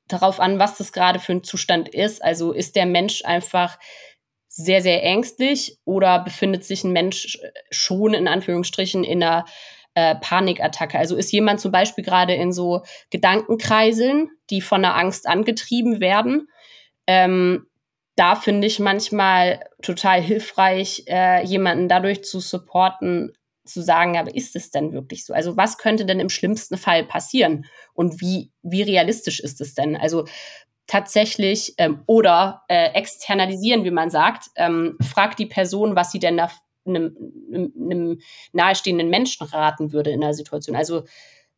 darauf 0.09 0.41
an, 0.41 0.59
was 0.59 0.77
das 0.77 0.93
gerade 0.93 1.21
für 1.21 1.33
ein 1.33 1.45
Zustand 1.45 1.89
ist. 1.89 2.23
Also 2.23 2.53
ist 2.53 2.75
der 2.75 2.87
Mensch 2.87 3.25
einfach 3.25 3.79
sehr, 4.65 4.83
sehr 4.83 5.03
ängstlich 5.03 5.79
oder 5.85 6.23
befindet 6.23 6.65
sich 6.65 6.85
ein 6.85 6.93
Mensch 6.93 7.39
schon 7.71 8.15
in 8.15 8.29
Anführungsstrichen 8.29 9.05
in 9.05 9.23
einer 9.23 9.45
äh, 9.95 10.15
Panikattacke. 10.17 10.99
Also 10.99 11.17
ist 11.17 11.33
jemand 11.33 11.61
zum 11.61 11.73
Beispiel 11.73 12.05
gerade 12.05 12.35
in 12.35 12.53
so 12.53 12.83
Gedankenkreiseln, 13.11 14.31
die 14.51 14.61
von 14.61 14.83
der 14.83 14.97
Angst 14.97 15.29
angetrieben 15.29 16.01
werden. 16.01 16.49
Ähm, 17.07 17.67
da 18.17 18.37
finde 18.37 18.67
ich 18.67 18.79
manchmal 18.79 19.61
total 19.83 20.21
hilfreich, 20.21 21.05
äh, 21.07 21.45
jemanden 21.45 21.89
dadurch 21.89 22.23
zu 22.23 22.41
supporten, 22.41 23.33
zu 23.65 23.83
sagen, 23.83 24.17
aber 24.17 24.35
ist 24.35 24.57
es 24.57 24.71
denn 24.71 24.93
wirklich 24.93 25.25
so? 25.25 25.33
Also 25.33 25.57
was 25.57 25.79
könnte 25.79 26.05
denn 26.05 26.21
im 26.21 26.29
schlimmsten 26.29 26.77
Fall 26.77 27.05
passieren? 27.05 27.67
Und 27.95 28.21
wie, 28.21 28.51
wie 28.63 28.83
realistisch 28.83 29.41
ist 29.41 29.61
es 29.61 29.75
denn? 29.75 29.97
Also 29.97 30.27
tatsächlich 30.91 31.75
ähm, 31.79 32.03
oder 32.07 32.65
äh, 32.67 32.93
externalisieren, 32.95 33.85
wie 33.85 33.93
man 33.93 34.11
sagt, 34.11 34.47
ähm, 34.57 34.99
fragt 35.01 35.39
die 35.39 35.47
Person, 35.47 35.95
was 35.95 36.11
sie 36.11 36.19
denn 36.19 36.37
da 36.37 36.51
einem, 36.85 37.17
einem 37.79 38.21
nahestehenden 38.53 39.09
Menschen 39.09 39.47
raten 39.47 39.93
würde 39.93 40.11
in 40.11 40.21
der 40.21 40.35
Situation. 40.35 40.75
Also 40.75 41.05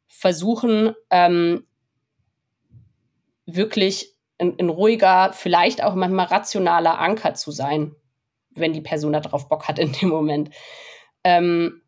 versuchen, 0.06 0.94
ähm, 1.08 1.66
wirklich 3.46 4.12
ein, 4.38 4.58
ein, 4.60 4.68
ruhiger, 4.68 5.32
vielleicht 5.32 5.82
auch 5.82 5.94
manchmal 5.94 6.26
rationaler 6.26 6.98
Anker 6.98 7.32
zu 7.32 7.52
sein, 7.52 7.94
wenn 8.50 8.74
die 8.74 8.82
Person 8.82 9.14
darauf 9.14 9.48
Bock 9.48 9.66
hat 9.66 9.78
in 9.78 9.92
dem 9.92 10.10
Moment. 10.10 10.50
Ähm, 11.24 11.80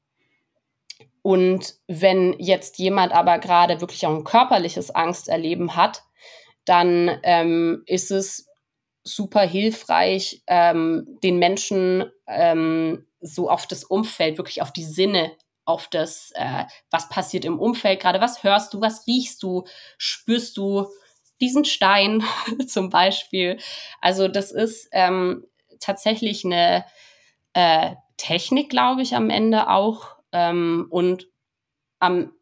und 1.21 1.75
wenn 1.89 2.37
jetzt 2.39 2.79
jemand 2.79 3.13
aber 3.13 3.39
gerade 3.39 3.83
wirklich 3.83 4.07
auch 4.07 4.15
ein 4.15 4.25
körperliches 4.25 4.91
Angsterleben 4.91 5.77
hat, 5.77 6.05
dann 6.65 7.19
ähm, 7.23 7.83
ist 7.87 8.11
es 8.11 8.49
super 9.03 9.43
hilfreich, 9.43 10.43
ähm, 10.47 11.19
den 11.23 11.39
Menschen 11.39 12.11
ähm, 12.27 13.07
so 13.21 13.51
auf 13.51 13.67
das 13.67 13.85
Umfeld, 13.85 14.39
wirklich 14.39 14.63
auf 14.63 14.73
die 14.73 14.85
Sinne, 14.85 15.33
auf 15.67 15.89
das, 15.89 16.33
äh, 16.35 16.65
was 16.91 17.09
passiert 17.09 17.45
im 17.45 17.59
Umfeld 17.59 18.01
gerade, 18.01 18.21
was 18.21 18.43
hörst 18.43 18.73
du, 18.75 18.81
was 18.81 19.07
riechst 19.07 19.43
du, 19.43 19.65
spürst 19.99 20.57
du 20.57 20.87
diesen 21.41 21.65
Stein 21.65 22.23
zum 22.67 22.91
Beispiel. 22.91 23.59
Also 24.01 24.29
das 24.29 24.53
ist 24.53 24.89
ähm, 24.93 25.47
tatsächlich 25.81 26.45
eine 26.45 26.85
äh, 27.55 27.95
Technik, 28.17 28.71
glaube 28.71 29.03
ich, 29.03 29.15
am 29.17 29.31
Ende 29.31 29.69
auch. 29.69 30.17
Ähm, 30.33 30.87
und 30.91 31.29
am 31.99 32.33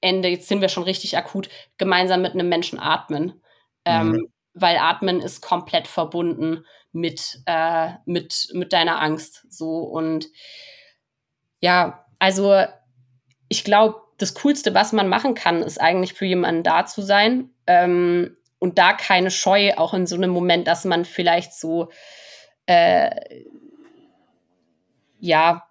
Ende, 0.00 0.28
jetzt 0.28 0.48
sind 0.48 0.60
wir 0.60 0.68
schon 0.68 0.82
richtig 0.82 1.16
akut, 1.16 1.48
gemeinsam 1.76 2.22
mit 2.22 2.32
einem 2.32 2.48
Menschen 2.48 2.78
atmen. 2.78 3.39
Ähm, 3.84 4.10
mhm. 4.10 4.32
weil 4.54 4.76
Atmen 4.76 5.20
ist 5.20 5.40
komplett 5.40 5.88
verbunden 5.88 6.64
mit, 6.92 7.40
äh, 7.46 7.90
mit, 8.04 8.48
mit 8.52 8.72
deiner 8.72 9.00
Angst. 9.00 9.46
So 9.48 9.78
und 9.78 10.26
ja, 11.60 12.06
also 12.18 12.64
ich 13.48 13.64
glaube, 13.64 14.00
das 14.18 14.34
Coolste, 14.34 14.74
was 14.74 14.92
man 14.92 15.08
machen 15.08 15.34
kann, 15.34 15.62
ist 15.62 15.80
eigentlich 15.80 16.14
für 16.14 16.26
jemanden 16.26 16.62
da 16.62 16.84
zu 16.84 17.02
sein. 17.02 17.50
Ähm, 17.66 18.36
und 18.58 18.78
da 18.78 18.92
keine 18.92 19.30
Scheu, 19.30 19.72
auch 19.76 19.94
in 19.94 20.06
so 20.06 20.16
einem 20.16 20.30
Moment, 20.30 20.66
dass 20.66 20.84
man 20.84 21.06
vielleicht 21.06 21.54
so, 21.54 21.90
äh, 22.66 23.10
ja, 25.18 25.66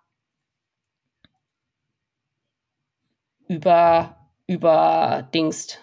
über, 3.48 4.18
überdingst, 4.48 5.80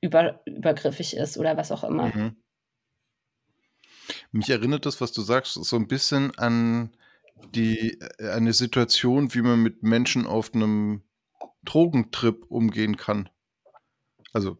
über, 0.00 0.40
übergriffig 0.46 1.16
ist 1.16 1.36
oder 1.36 1.56
was 1.56 1.72
auch 1.72 1.84
immer. 1.84 2.14
Mhm. 2.14 2.36
Mich 4.32 4.50
erinnert 4.50 4.86
das, 4.86 5.00
was 5.00 5.12
du 5.12 5.22
sagst, 5.22 5.54
so 5.54 5.76
ein 5.76 5.88
bisschen 5.88 6.36
an 6.38 6.96
die 7.54 7.98
äh, 8.18 8.30
eine 8.30 8.52
Situation, 8.52 9.34
wie 9.34 9.42
man 9.42 9.62
mit 9.62 9.82
Menschen 9.82 10.26
auf 10.26 10.54
einem 10.54 11.02
Drogentrip 11.64 12.44
umgehen 12.48 12.96
kann. 12.96 13.28
Also 14.32 14.58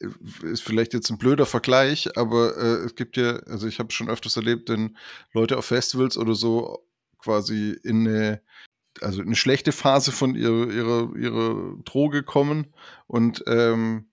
äh, 0.00 0.08
ist 0.44 0.62
vielleicht 0.62 0.94
jetzt 0.94 1.10
ein 1.10 1.18
blöder 1.18 1.46
Vergleich, 1.46 2.16
aber 2.16 2.56
äh, 2.56 2.84
es 2.84 2.94
gibt 2.94 3.16
ja, 3.16 3.36
also 3.46 3.66
ich 3.66 3.78
habe 3.78 3.92
schon 3.92 4.08
öfters 4.08 4.36
erlebt, 4.36 4.68
wenn 4.68 4.96
Leute 5.32 5.56
auf 5.58 5.66
Festivals 5.66 6.16
oder 6.16 6.34
so 6.34 6.86
quasi 7.18 7.76
in 7.82 8.06
eine, 8.06 8.42
also 9.00 9.22
eine 9.22 9.36
schlechte 9.36 9.72
Phase 9.72 10.12
von 10.12 10.34
ihrer, 10.34 10.70
ihrer, 10.70 11.16
ihrer 11.16 11.76
Droge 11.84 12.22
kommen 12.22 12.74
und 13.06 13.42
ähm, 13.46 14.08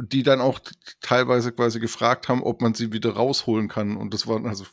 die 0.00 0.22
dann 0.22 0.40
auch 0.40 0.60
teilweise 1.00 1.52
quasi 1.52 1.80
gefragt 1.80 2.28
haben, 2.28 2.42
ob 2.42 2.62
man 2.62 2.74
sie 2.74 2.92
wieder 2.92 3.12
rausholen 3.12 3.68
kann. 3.68 3.96
Und 3.96 4.14
das 4.14 4.26
waren 4.26 4.46
also 4.46 4.64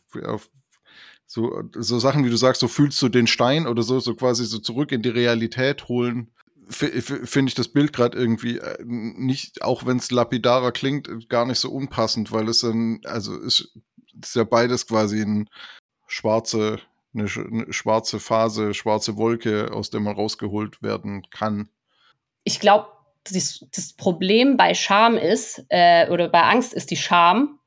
so, 1.26 1.64
so 1.76 2.00
Sachen, 2.00 2.24
wie 2.24 2.30
du 2.30 2.38
sagst, 2.38 2.62
so 2.62 2.68
fühlst 2.68 3.02
du 3.02 3.10
den 3.10 3.28
Stein 3.28 3.68
oder 3.68 3.84
so, 3.84 4.00
so 4.00 4.16
quasi 4.16 4.46
so 4.46 4.60
zurück 4.60 4.92
in 4.92 5.02
die 5.02 5.10
Realität 5.10 5.90
holen. 5.90 6.32
Finde 6.70 7.50
ich 7.50 7.56
das 7.56 7.70
Bild 7.70 7.94
gerade 7.94 8.18
irgendwie 8.18 8.58
äh, 8.58 8.78
nicht, 8.84 9.62
auch 9.62 9.86
wenn 9.86 9.98
es 9.98 10.12
lapidarer 10.12 10.72
klingt, 10.72 11.30
gar 11.30 11.46
nicht 11.46 11.60
so 11.60 11.72
unpassend, 11.72 12.32
weil 12.32 12.50
es 12.50 12.60
dann, 12.60 13.00
also 13.06 13.38
ist, 13.40 13.74
ist 14.22 14.36
ja 14.36 14.44
beides 14.44 14.88
quasi 14.88 15.22
ein 15.22 15.50
schwarze, 16.08 16.80
eine, 17.14 17.30
eine 17.30 17.72
schwarze 17.72 18.20
Phase, 18.20 18.74
schwarze 18.74 19.16
Wolke, 19.16 19.72
aus 19.72 19.90
der 19.90 20.02
man 20.02 20.16
rausgeholt 20.16 20.82
werden 20.82 21.24
kann. 21.30 21.70
Ich 22.44 22.60
glaube, 22.60 22.88
das, 23.32 23.66
das, 23.76 23.94
Problem 23.94 24.58
bei 24.58 24.74
Scham 24.74 25.18
ist, 25.18 25.66
äh, 25.70 26.10
oder 26.10 26.30
bei 26.30 26.42
Angst 26.44 26.74
ist 26.74 26.92
die 26.92 26.98
Scham, 26.98 27.60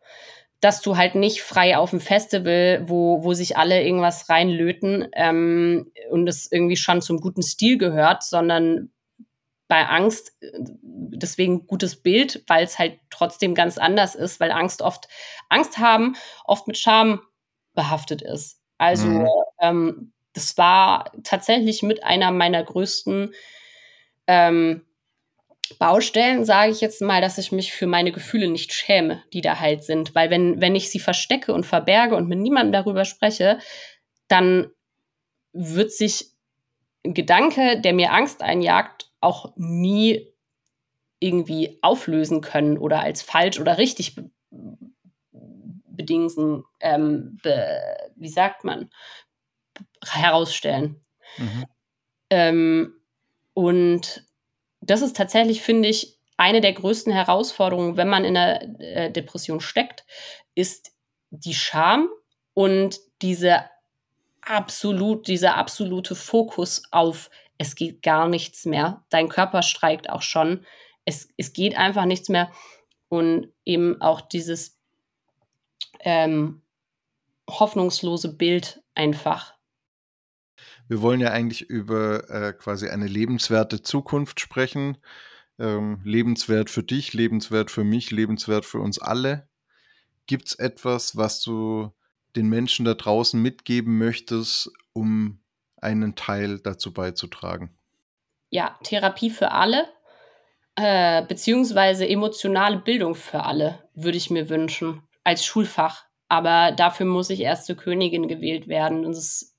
dass 0.61 0.83
du 0.83 0.96
halt 0.96 1.14
nicht 1.14 1.42
frei 1.42 1.77
auf 1.77 1.90
dem 1.90 2.01
Festival, 2.01 2.83
wo, 2.87 3.25
wo 3.25 3.33
sich 3.33 3.57
alle 3.57 3.83
irgendwas 3.83 4.29
reinlöten 4.29 5.09
ähm, 5.14 5.90
und 6.11 6.29
es 6.29 6.51
irgendwie 6.53 6.77
schon 6.77 7.01
zum 7.01 7.20
guten 7.20 7.42
Stil 7.42 7.79
gehört, 7.79 8.23
sondern 8.23 8.90
bei 9.68 9.87
Angst, 9.87 10.37
deswegen 10.42 11.66
gutes 11.66 12.03
Bild, 12.03 12.42
weil 12.49 12.64
es 12.64 12.79
halt 12.79 12.99
trotzdem 13.09 13.55
ganz 13.55 13.79
anders 13.79 14.16
ist, 14.16 14.40
weil 14.40 14.51
Angst 14.51 14.83
oft, 14.83 15.09
Angst 15.49 15.79
haben, 15.79 16.16
oft 16.44 16.66
mit 16.66 16.77
Scham 16.77 17.20
behaftet 17.75 18.20
ist. 18.20 18.61
Also 18.79 19.07
mhm. 19.07 19.29
ähm, 19.61 20.12
das 20.33 20.59
war 20.59 21.12
tatsächlich 21.23 21.83
mit 21.83 22.05
einer 22.05 22.33
meiner 22.33 22.62
größten 22.62 23.33
ähm, 24.27 24.85
Baustellen 25.79 26.44
sage 26.44 26.73
ich 26.73 26.81
jetzt 26.81 27.01
mal, 27.01 27.20
dass 27.20 27.38
ich 27.38 27.53
mich 27.53 27.73
für 27.73 27.87
meine 27.87 28.12
Gefühle 28.12 28.49
nicht 28.49 28.73
schäme, 28.73 29.23
die 29.33 29.40
da 29.40 29.61
halt 29.61 29.85
sind. 29.85 30.14
Weil 30.14 30.31
wenn, 30.31 30.61
wenn 30.61 30.75
ich 30.75 30.90
sie 30.90 30.99
verstecke 30.99 31.53
und 31.53 31.64
verberge 31.64 32.16
und 32.16 32.29
mit 32.29 32.38
niemandem 32.38 32.73
darüber 32.73 33.05
spreche, 33.05 33.59
dann 34.29 34.70
wird 35.53 35.92
sich 35.92 36.33
ein 37.05 37.14
Gedanke, 37.14 37.81
der 37.81 37.92
mir 37.92 38.12
Angst 38.12 38.42
einjagt, 38.42 39.11
auch 39.20 39.53
nie 39.57 40.27
irgendwie 41.18 41.79
auflösen 41.83 42.40
können 42.40 42.79
oder 42.79 43.01
als 43.01 43.23
falsch 43.23 43.61
oder 43.61 43.79
richtig 43.79 44.14
be 44.14 44.31
bedingsen, 45.85 46.64
ähm, 46.81 47.38
be 47.42 47.79
wie 48.16 48.29
sagt 48.29 48.64
man, 48.64 48.90
herausstellen. 50.03 51.05
Mhm. 51.37 51.66
Ähm, 52.31 52.94
und 53.53 54.25
das 54.80 55.02
ist 55.02 55.16
tatsächlich, 55.16 55.62
finde 55.62 55.88
ich, 55.88 56.16
eine 56.36 56.60
der 56.60 56.72
größten 56.72 57.12
Herausforderungen, 57.12 57.96
wenn 57.96 58.08
man 58.08 58.24
in 58.24 58.36
einer 58.36 58.80
äh, 58.80 59.10
Depression 59.12 59.60
steckt, 59.60 60.04
ist 60.54 60.92
die 61.30 61.54
Scham 61.54 62.08
und 62.54 62.98
diese 63.20 63.64
absolut, 64.40 65.28
dieser 65.28 65.56
absolute 65.56 66.14
Fokus 66.14 66.82
auf, 66.90 67.30
es 67.58 67.74
geht 67.74 68.02
gar 68.02 68.26
nichts 68.26 68.64
mehr. 68.64 69.04
Dein 69.10 69.28
Körper 69.28 69.62
streikt 69.62 70.08
auch 70.08 70.22
schon. 70.22 70.64
Es, 71.04 71.28
es 71.36 71.52
geht 71.52 71.76
einfach 71.76 72.06
nichts 72.06 72.30
mehr. 72.30 72.50
Und 73.08 73.52
eben 73.64 74.00
auch 74.00 74.22
dieses 74.22 74.78
ähm, 76.00 76.62
hoffnungslose 77.50 78.34
Bild 78.34 78.82
einfach 78.94 79.54
wir 80.90 81.03
wollen 81.03 81.20
ja 81.20 81.31
eigentlich 81.31 81.70
über 81.70 82.29
äh, 82.29 82.53
quasi 82.53 82.88
eine 82.88 83.07
lebenswerte 83.07 83.81
Zukunft 83.81 84.40
sprechen. 84.40 84.98
Ähm, 85.57 86.00
lebenswert 86.03 86.68
für 86.68 86.83
dich, 86.83 87.12
lebenswert 87.12 87.70
für 87.70 87.85
mich, 87.85 88.11
lebenswert 88.11 88.64
für 88.64 88.81
uns 88.81 88.98
alle. 88.98 89.46
Gibt 90.26 90.48
es 90.48 90.55
etwas, 90.57 91.16
was 91.16 91.42
du 91.42 91.92
den 92.35 92.48
Menschen 92.48 92.85
da 92.87 92.94
draußen 92.94 93.40
mitgeben 93.40 93.98
möchtest, 93.98 94.72
um 94.92 95.38
einen 95.76 96.16
Teil 96.16 96.59
dazu 96.59 96.92
beizutragen? 96.92 97.70
Ja, 98.48 98.76
Therapie 98.83 99.31
für 99.31 99.53
alle, 99.53 99.87
äh, 100.74 101.24
beziehungsweise 101.24 102.09
emotionale 102.09 102.79
Bildung 102.79 103.14
für 103.14 103.44
alle, 103.44 103.79
würde 103.94 104.16
ich 104.18 104.29
mir 104.31 104.48
wünschen, 104.48 105.03
als 105.22 105.44
Schulfach. 105.44 106.07
Aber 106.29 106.72
dafür 106.72 107.07
muss 107.07 107.31
ich 107.31 107.42
erst 107.42 107.66
zur 107.66 107.76
Königin 107.76 108.26
gewählt 108.26 108.66
werden. 108.66 109.05
Und 109.05 109.12
es 109.12 109.49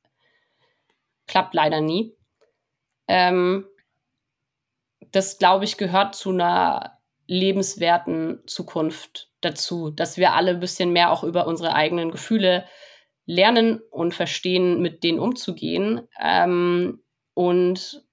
klappt 1.31 1.53
leider 1.53 1.81
nie. 1.81 2.13
Ähm, 3.07 3.65
das, 5.11 5.39
glaube 5.39 5.65
ich, 5.65 5.77
gehört 5.77 6.13
zu 6.13 6.29
einer 6.29 6.99
lebenswerten 7.25 8.43
Zukunft 8.45 9.31
dazu, 9.39 9.89
dass 9.89 10.17
wir 10.17 10.33
alle 10.33 10.51
ein 10.51 10.59
bisschen 10.59 10.91
mehr 10.91 11.11
auch 11.11 11.23
über 11.23 11.47
unsere 11.47 11.73
eigenen 11.73 12.11
Gefühle 12.11 12.65
lernen 13.25 13.79
und 13.89 14.13
verstehen, 14.13 14.81
mit 14.81 15.03
denen 15.03 15.19
umzugehen. 15.19 16.07
Ähm, 16.21 17.01
und 17.33 18.03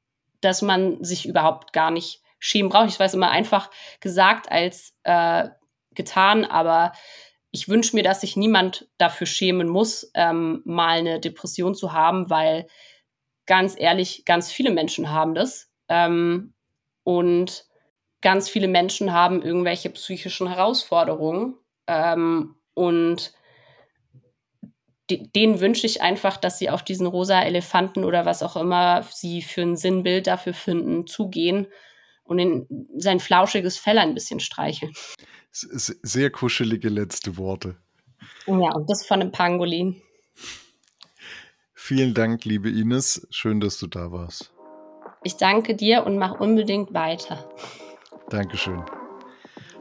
dass 0.41 0.63
man 0.63 1.03
sich 1.03 1.27
überhaupt 1.27 1.73
gar 1.73 1.91
nicht 1.91 2.23
schämen 2.39 2.71
braucht. 2.71 2.89
Ich 2.89 3.01
weiß 3.01 3.15
immer 3.15 3.31
einfach 3.31 3.71
gesagt 4.01 4.51
als 4.53 4.95
äh, 5.03 5.49
getan, 5.93 6.45
aber 6.45 6.93
ich 7.51 7.69
wünsche 7.69 7.97
mir, 7.97 8.05
dass 8.05 8.21
sich 8.21 8.37
niemand 8.37 8.89
dafür 8.99 9.27
schämen 9.27 9.69
muss, 9.69 10.11
ähm, 10.15 10.63
mal 10.65 10.99
eine 10.99 11.19
Depression 11.19 11.75
zu 11.75 11.93
haben, 11.93 12.31
weil 12.31 12.69
ganz 13.49 13.75
ehrlich, 13.77 14.25
ganz 14.25 14.53
viele 14.53 14.71
Menschen 14.71 15.11
haben 15.11 15.35
das. 15.35 15.73
Ähm, 15.89 16.55
und 17.03 17.65
ganz 18.21 18.49
viele 18.49 18.69
Menschen 18.69 19.13
haben 19.13 19.43
irgendwelche 19.43 19.91
psychischen 19.91 20.47
Herausforderungen. 20.49 21.57
Ähm, 21.89 22.55
und 22.75 23.33
denen 25.11 25.61
wünsche 25.61 25.87
ich 25.87 26.03
einfach, 26.03 26.37
dass 26.37 26.59
sie 26.59 26.69
auf 26.69 26.85
diesen 26.85 27.07
rosa 27.07 27.43
Elefanten 27.43 28.05
oder 28.05 28.27
was 28.27 28.43
auch 28.43 28.57
immer 28.57 29.03
sie 29.11 29.41
für 29.41 29.63
ein 29.63 29.77
Sinnbild 29.77 30.27
dafür 30.27 30.53
finden, 30.53 31.07
zugehen 31.07 31.67
und 32.25 32.39
in 32.39 32.89
sein 32.97 33.19
flauschiges 33.19 33.79
Fell 33.79 33.97
ein 33.97 34.13
bisschen 34.13 34.39
streicheln. 34.39 34.93
Sehr 35.51 36.31
kuschelige 36.31 36.91
letzte 36.91 37.39
Worte. 37.39 37.77
Ja, 38.47 38.75
und 38.75 38.89
das 38.91 39.07
von 39.07 39.23
einem 39.23 39.33
Pangolin. 39.33 40.03
Vielen 41.89 42.13
Dank, 42.13 42.45
liebe 42.45 42.69
Ines. 42.69 43.27
Schön, 43.31 43.61
dass 43.61 43.79
du 43.79 43.87
da 43.87 44.13
warst. 44.13 44.53
Ich 45.25 45.39
danke 45.39 45.75
dir 45.75 46.05
und 46.05 46.19
mach 46.19 46.39
unbedingt 46.39 46.93
weiter. 46.93 47.49
Dankeschön. 48.29 48.83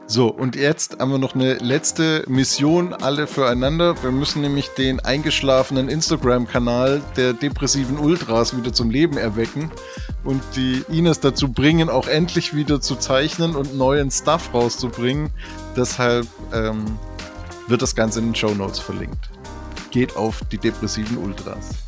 So, 0.06 0.28
und 0.28 0.56
jetzt 0.56 1.00
haben 1.00 1.10
wir 1.10 1.18
noch 1.18 1.34
eine 1.34 1.56
letzte 1.56 2.24
Mission 2.26 2.94
alle 2.94 3.26
füreinander. 3.26 4.02
Wir 4.02 4.10
müssen 4.10 4.40
nämlich 4.40 4.68
den 4.70 5.00
eingeschlafenen 5.00 5.90
Instagram-Kanal 5.90 7.02
der 7.18 7.34
depressiven 7.34 7.98
Ultras 7.98 8.56
wieder 8.56 8.72
zum 8.72 8.88
Leben 8.88 9.18
erwecken 9.18 9.70
und 10.24 10.40
die 10.56 10.86
Ines 10.88 11.20
dazu 11.20 11.52
bringen, 11.52 11.90
auch 11.90 12.08
endlich 12.08 12.54
wieder 12.54 12.80
zu 12.80 12.96
zeichnen 12.96 13.54
und 13.54 13.76
neuen 13.76 14.10
Stuff 14.10 14.54
rauszubringen. 14.54 15.28
Deshalb 15.76 16.26
ähm, 16.54 16.86
wird 17.66 17.82
das 17.82 17.94
Ganze 17.94 18.20
in 18.20 18.28
den 18.28 18.34
Show 18.34 18.54
Notes 18.54 18.78
verlinkt. 18.78 19.28
Geht 19.90 20.16
auf 20.16 20.40
die 20.50 20.56
depressiven 20.56 21.18
Ultras. 21.18 21.87